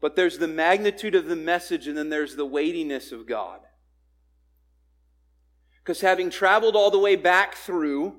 [0.00, 3.60] But there's the magnitude of the message, and then there's the weightiness of God.
[5.84, 8.16] Because having traveled all the way back through,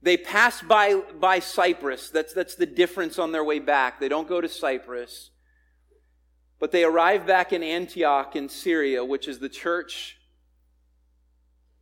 [0.00, 2.08] they pass by, by Cyprus.
[2.08, 3.98] That's, that's the difference on their way back.
[3.98, 5.30] They don't go to Cyprus.
[6.60, 10.18] But they arrive back in Antioch in Syria, which is the church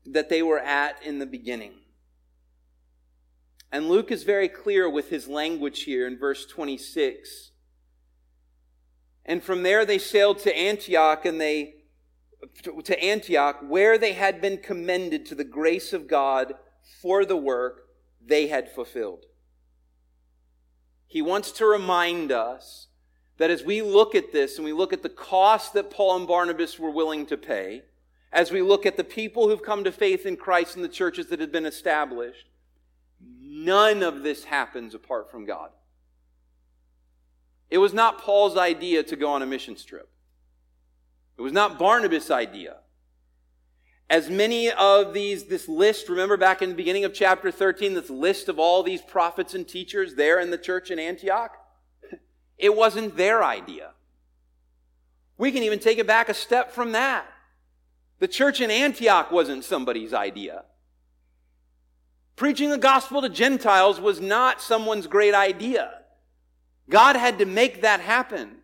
[0.07, 1.73] that they were at in the beginning.
[3.71, 7.51] And Luke is very clear with his language here in verse 26.
[9.27, 11.76] And from there they sailed to Antioch and they
[12.85, 16.55] to Antioch where they had been commended to the grace of God
[17.03, 17.89] for the work
[18.25, 19.25] they had fulfilled.
[21.07, 22.89] He wants to remind us
[23.39, 26.27] that as we look at this and we look at the cost that Paul and
[26.27, 27.83] Barnabas were willing to pay,
[28.33, 31.29] as we look at the people who've come to faith in Christ and the churches
[31.29, 32.47] that have been established,
[33.41, 35.71] none of this happens apart from God.
[37.71, 40.09] It was not Paul's idea to go on a mission trip.
[41.39, 42.77] It was not Barnabas' idea.
[44.09, 48.09] As many of these, this list, remember back in the beginning of chapter 13, this
[48.09, 51.57] list of all these prophets and teachers there in the church in Antioch?
[52.57, 53.91] It wasn't their idea.
[55.39, 57.27] We can even take it back a step from that.
[58.19, 60.65] The church in Antioch wasn't somebody's idea.
[62.37, 65.91] Preaching the gospel to Gentiles was not someone's great idea.
[66.89, 68.59] God had to make that happen.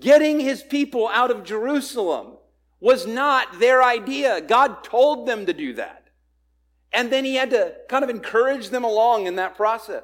[0.00, 2.38] Getting his people out of Jerusalem
[2.80, 4.40] was not their idea.
[4.40, 6.08] God told them to do that.
[6.92, 10.02] And then he had to kind of encourage them along in that process.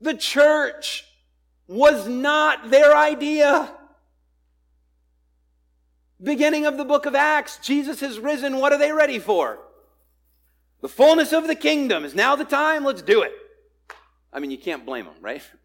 [0.00, 1.04] The church
[1.66, 3.72] was not their idea.
[6.22, 8.58] Beginning of the book of Acts, Jesus has risen.
[8.58, 9.58] What are they ready for?
[10.80, 12.04] The fullness of the kingdom.
[12.04, 12.84] Is now the time?
[12.84, 13.32] Let's do it.
[14.32, 15.42] I mean, you can't blame them, right?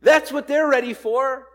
[0.00, 1.46] That's what they're ready for.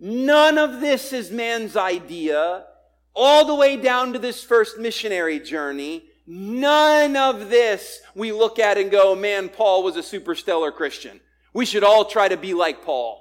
[0.00, 2.66] None of this is man's idea,
[3.14, 6.04] all the way down to this first missionary journey.
[6.26, 11.20] None of this we look at and go, man, Paul was a superstellar Christian.
[11.52, 13.20] We should all try to be like Paul.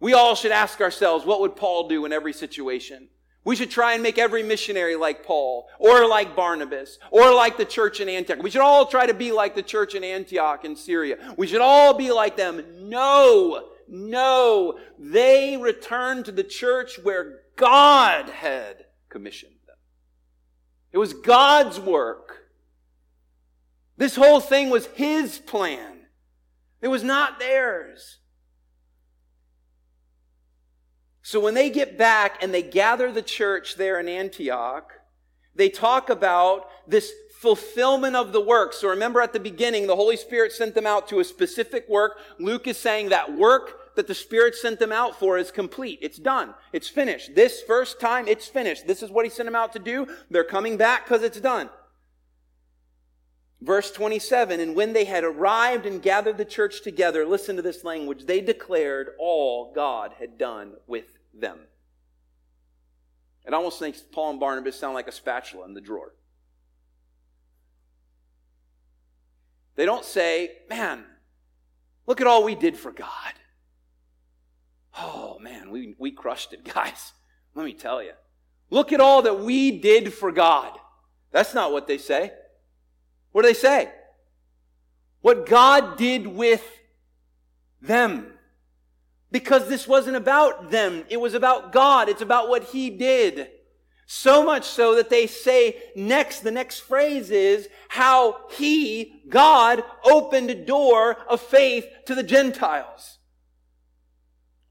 [0.00, 3.08] We all should ask ourselves, what would Paul do in every situation?
[3.48, 7.64] We should try and make every missionary like Paul, or like Barnabas, or like the
[7.64, 8.42] church in Antioch.
[8.42, 11.16] We should all try to be like the church in Antioch in Syria.
[11.38, 12.62] We should all be like them.
[12.90, 14.78] No, no.
[14.98, 19.76] They returned to the church where God had commissioned them.
[20.92, 22.50] It was God's work.
[23.96, 26.00] This whole thing was his plan.
[26.82, 28.18] It was not theirs.
[31.28, 34.94] So when they get back and they gather the church there in Antioch,
[35.54, 38.72] they talk about this fulfillment of the work.
[38.72, 42.18] So remember at the beginning, the Holy Spirit sent them out to a specific work.
[42.38, 45.98] Luke is saying that work that the Spirit sent them out for is complete.
[46.00, 46.54] It's done.
[46.72, 47.34] It's finished.
[47.34, 48.86] This first time, it's finished.
[48.86, 50.06] This is what He sent them out to do.
[50.30, 51.68] They're coming back because it's done.
[53.60, 57.84] Verse 27, and when they had arrived and gathered the church together, listen to this
[57.84, 61.58] language, they declared all God had done with them.
[63.46, 66.12] It almost makes Paul and Barnabas sound like a spatula in the drawer.
[69.74, 71.04] They don't say, man,
[72.06, 73.32] look at all we did for God.
[74.98, 77.12] Oh, man, we, we crushed it, guys.
[77.54, 78.12] Let me tell you.
[78.70, 80.72] Look at all that we did for God.
[81.30, 82.32] That's not what they say.
[83.32, 83.90] What do they say?
[85.20, 86.64] What God did with
[87.80, 88.37] them.
[89.30, 91.04] Because this wasn't about them.
[91.08, 92.08] It was about God.
[92.08, 93.50] It's about what He did.
[94.10, 100.48] So much so that they say next, the next phrase is how he, God, opened
[100.48, 103.18] a door of faith to the Gentiles.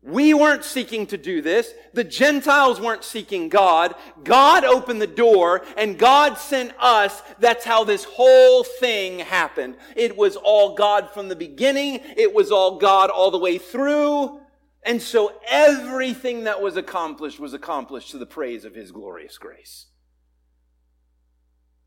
[0.02, 1.72] We weren't seeking to do this.
[1.94, 3.94] The Gentiles weren't seeking God.
[4.24, 7.22] God opened the door and God sent us.
[7.38, 9.76] That's how this whole thing happened.
[9.96, 12.00] It was all God from the beginning.
[12.16, 14.40] It was all God all the way through.
[14.84, 19.88] And so everything that was accomplished was accomplished to the praise of his glorious grace.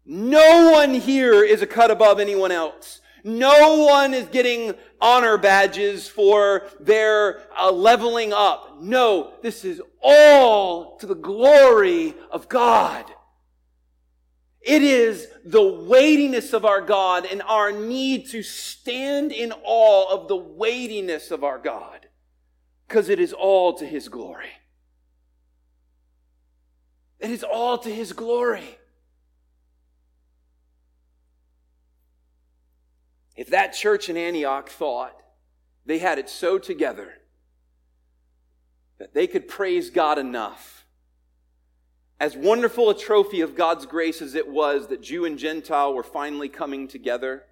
[0.05, 3.01] No one here is a cut above anyone else.
[3.23, 8.81] No one is getting honor badges for their uh, leveling up.
[8.81, 13.05] No, this is all to the glory of God.
[14.61, 20.29] It is the weightiness of our God and our need to stand in awe of
[20.29, 22.00] the weightiness of our God
[22.91, 24.51] because it is all to His glory.
[27.21, 28.79] It is all to His glory.
[33.37, 35.17] If that church in Antioch thought
[35.87, 37.13] they had it so together
[38.99, 40.85] that they could praise God enough,
[42.19, 46.03] as wonderful a trophy of God's grace as it was that Jew and Gentile were
[46.03, 47.45] finally coming together,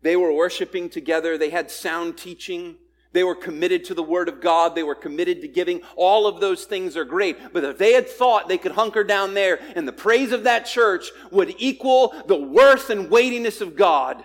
[0.00, 2.76] they were worshiping together, they had sound teaching,
[3.12, 4.74] they were committed to the Word of God.
[4.74, 5.82] They were committed to giving.
[5.96, 7.52] All of those things are great.
[7.52, 10.66] But if they had thought they could hunker down there and the praise of that
[10.66, 14.24] church would equal the worth and weightiness of God,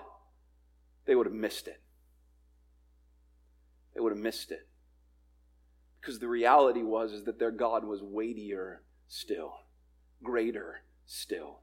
[1.05, 1.81] they would have missed it.
[3.93, 4.67] They would have missed it.
[5.99, 9.53] Because the reality was is that their God was weightier still,
[10.21, 11.61] greater still.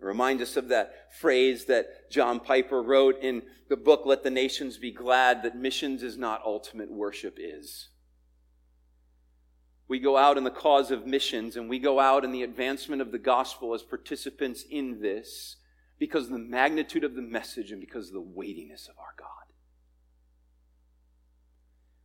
[0.00, 4.78] Remind us of that phrase that John Piper wrote in the book, Let the Nations
[4.78, 7.88] Be Glad, that missions is not ultimate, worship is.
[9.88, 13.02] We go out in the cause of missions and we go out in the advancement
[13.02, 15.56] of the gospel as participants in this
[15.98, 19.26] because of the magnitude of the message and because of the weightiness of our God.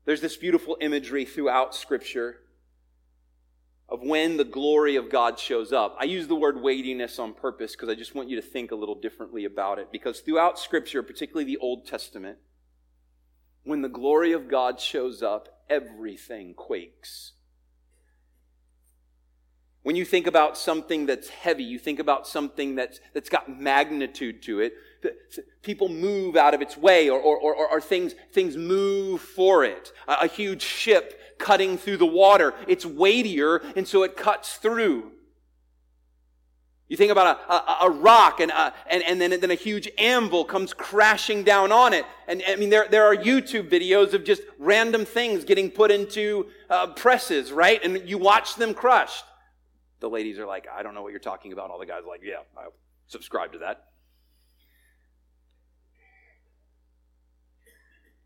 [0.05, 2.39] There's this beautiful imagery throughout Scripture
[3.88, 5.95] of when the glory of God shows up.
[5.99, 8.75] I use the word weightiness on purpose because I just want you to think a
[8.75, 9.91] little differently about it.
[9.91, 12.39] Because throughout Scripture, particularly the Old Testament,
[13.63, 17.33] when the glory of God shows up, everything quakes.
[19.83, 24.41] When you think about something that's heavy, you think about something that's, that's got magnitude
[24.43, 24.73] to it,
[25.61, 29.91] people move out of its way or, or, or, or things, things move for it.
[30.07, 32.53] A, a huge ship cutting through the water.
[32.67, 35.11] It's weightier, and so it cuts through.
[36.87, 39.55] You think about a, a, a rock and, a, uh, and, and then, then a
[39.55, 42.05] huge anvil comes crashing down on it.
[42.27, 46.47] And I mean, there, there are YouTube videos of just random things getting put into
[46.69, 47.83] uh, presses, right?
[47.83, 49.25] And you watch them crushed.
[49.99, 51.71] The ladies are like, I don't know what you're talking about.
[51.71, 52.67] All the guys are like, yeah, I
[53.07, 53.85] subscribe to that.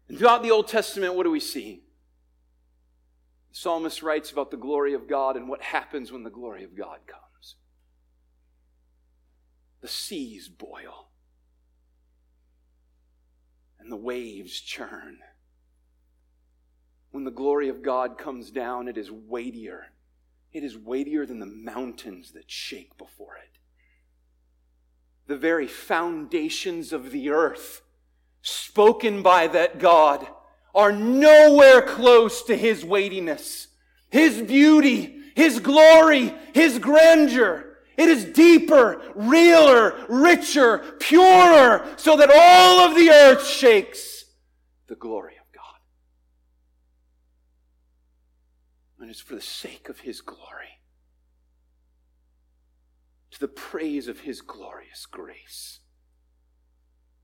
[0.09, 1.83] And throughout the Old Testament, what do we see?
[3.51, 6.75] The psalmist writes about the glory of God and what happens when the glory of
[6.75, 7.55] God comes.
[9.81, 11.07] The seas boil,
[13.79, 15.19] and the waves churn.
[17.11, 19.87] When the glory of God comes down, it is weightier.
[20.51, 23.57] It is weightier than the mountains that shake before it.
[25.27, 27.83] The very foundations of the earth,
[28.41, 30.27] spoken by that God,
[30.73, 33.67] are nowhere close to His weightiness,
[34.09, 37.65] His beauty, His glory, His grandeur.
[37.97, 44.23] It is deeper, realer, richer, purer, so that all of the earth shakes
[44.87, 45.81] the glory of God.
[49.01, 50.79] And it's for the sake of His glory,
[53.31, 55.79] to the praise of His glorious grace,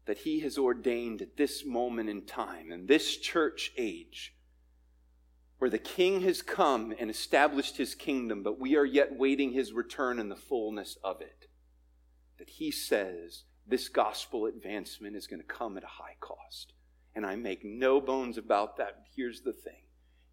[0.05, 4.35] that He has ordained at this moment in time, in this church age,
[5.57, 9.73] where the king has come and established his kingdom, but we are yet waiting his
[9.73, 11.47] return in the fullness of it.
[12.37, 16.73] That he says this gospel advancement is going to come at a high cost.
[17.15, 19.05] And I make no bones about that.
[19.15, 19.83] Here's the thing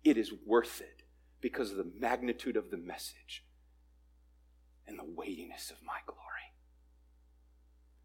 [0.02, 1.04] it is worth it
[1.40, 3.44] because of the magnitude of the message
[4.86, 6.32] and the weightiness of my glory.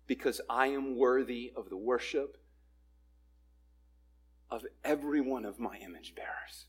[0.07, 2.37] Because I am worthy of the worship
[4.49, 6.65] of every one of my image bearers.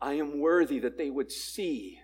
[0.00, 2.00] I am worthy that they would see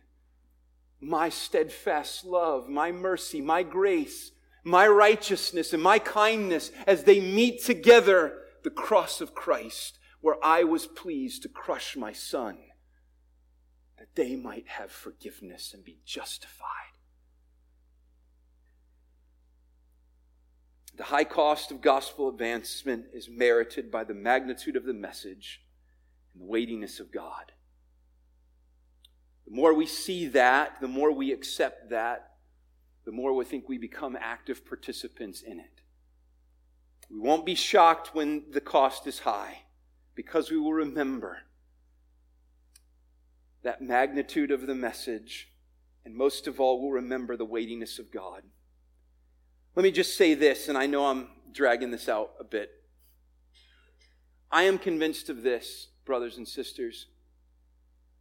[1.01, 4.33] my steadfast love, my mercy, my grace,
[4.65, 10.65] my righteousness, and my kindness as they meet together the cross of Christ, where I
[10.65, 12.59] was pleased to crush my son,
[13.99, 16.90] that they might have forgiveness and be justified.
[20.97, 25.63] The high cost of gospel advancement is merited by the magnitude of the message
[26.35, 27.53] and the weightiness of God.
[29.47, 32.31] The more we see that, the more we accept that,
[33.05, 35.81] the more we think we become active participants in it.
[37.11, 39.63] We won't be shocked when the cost is high
[40.15, 41.39] because we will remember
[43.63, 45.49] that magnitude of the message,
[46.05, 48.43] and most of all, we'll remember the weightiness of God.
[49.77, 52.71] Let me just say this, and I know I'm dragging this out a bit.
[54.51, 57.07] I am convinced of this, brothers and sisters.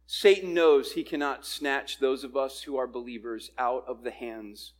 [0.06, 4.72] Satan knows he cannot snatch those of us who are believers out of the hands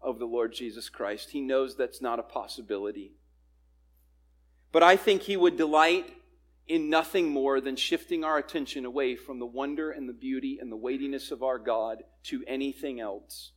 [0.00, 1.30] of the Lord Jesus Christ.
[1.30, 3.12] He knows that's not a possibility.
[4.72, 6.10] But I think he would delight
[6.66, 10.70] in nothing more than shifting our attention away from the wonder and the beauty and
[10.70, 13.52] the weightiness of our God to anything else.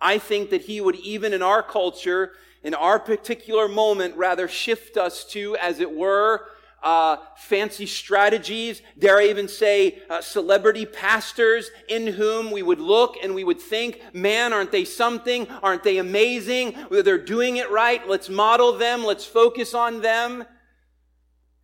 [0.00, 2.32] I think that he would, even in our culture,
[2.62, 6.46] in our particular moment, rather shift us to, as it were,
[6.82, 13.16] uh, fancy strategies, dare I even say uh, celebrity pastors in whom we would look
[13.22, 15.46] and we would think, man, aren't they something?
[15.62, 16.74] Aren't they amazing?
[16.90, 18.06] They're doing it right.
[18.08, 19.04] Let's model them.
[19.04, 20.44] Let's focus on them.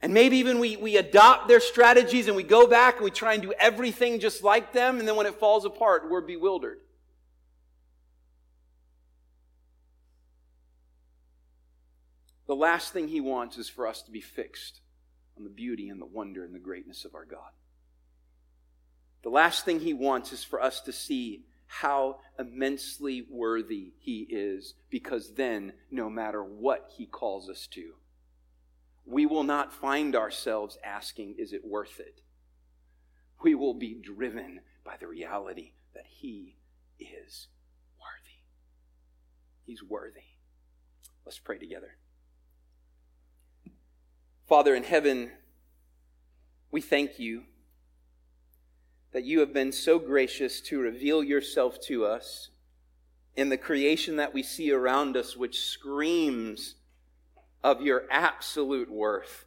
[0.02, 3.32] And maybe even we, we adopt their strategies and we go back and we try
[3.32, 4.98] and do everything just like them.
[4.98, 6.80] And then when it falls apart, we're bewildered.
[12.46, 14.80] The last thing he wants is for us to be fixed
[15.36, 17.50] on the beauty and the wonder and the greatness of our God.
[19.22, 24.74] The last thing he wants is for us to see how immensely worthy he is,
[24.88, 27.94] because then, no matter what he calls us to,
[29.04, 32.20] we will not find ourselves asking, Is it worth it?
[33.42, 36.56] We will be driven by the reality that he
[36.98, 37.48] is
[37.98, 38.42] worthy.
[39.64, 40.20] He's worthy.
[41.24, 41.96] Let's pray together.
[44.46, 45.32] Father in heaven,
[46.70, 47.42] we thank you
[49.10, 52.50] that you have been so gracious to reveal yourself to us
[53.34, 56.76] in the creation that we see around us, which screams
[57.64, 59.46] of your absolute worth.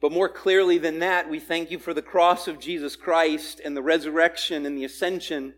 [0.00, 3.76] But more clearly than that, we thank you for the cross of Jesus Christ and
[3.76, 5.54] the resurrection and the ascension,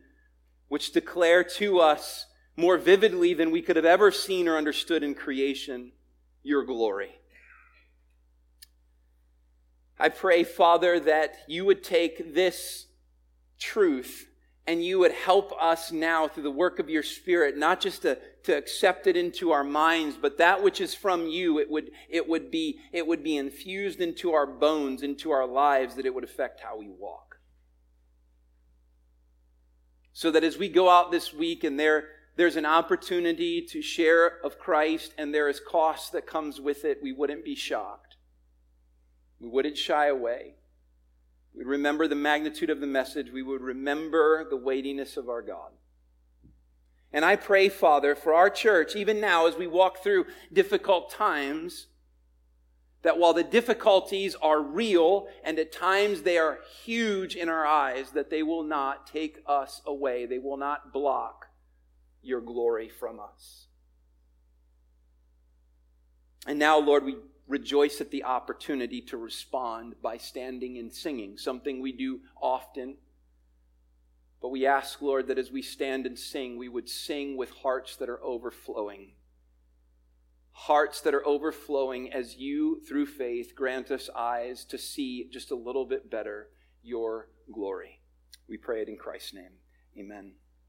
[0.69, 5.15] which declare to us more vividly than we could have ever seen or understood in
[5.15, 5.93] creation
[6.43, 7.11] your glory.
[9.99, 12.87] I pray, Father, that you would take this
[13.59, 14.27] truth
[14.67, 18.19] and you would help us now through the work of your Spirit, not just to,
[18.45, 22.29] to accept it into our minds, but that which is from you, it would, it,
[22.29, 26.25] would be, it would be infused into our bones, into our lives, that it would
[26.25, 27.39] affect how we walk.
[30.13, 34.39] So that as we go out this week and there there's an opportunity to share
[34.45, 38.17] of Christ and there is cost that comes with it, we wouldn't be shocked.
[39.39, 40.55] We wouldn't shy away.
[41.55, 43.31] We'd remember the magnitude of the message.
[43.31, 45.73] We would remember the weightiness of our God.
[47.13, 51.89] And I pray, Father, for our church, even now as we walk through difficult times,
[53.03, 58.13] that while the difficulties are real and at times they are huge in our eyes,
[58.13, 60.25] that they will not take us away.
[60.25, 61.49] They will not block
[62.23, 63.67] your glory from us.
[66.47, 67.17] And now, Lord, we
[67.47, 72.97] rejoice at the opportunity to respond by standing and singing, something we do often.
[74.41, 77.97] But we ask, Lord, that as we stand and sing, we would sing with hearts
[77.97, 79.13] that are overflowing.
[80.53, 85.57] Hearts that are overflowing as you, through faith, grant us eyes to see just a
[85.57, 86.49] little bit better
[86.83, 88.01] your glory.
[88.49, 89.53] We pray it in Christ's name.
[89.99, 90.33] Amen.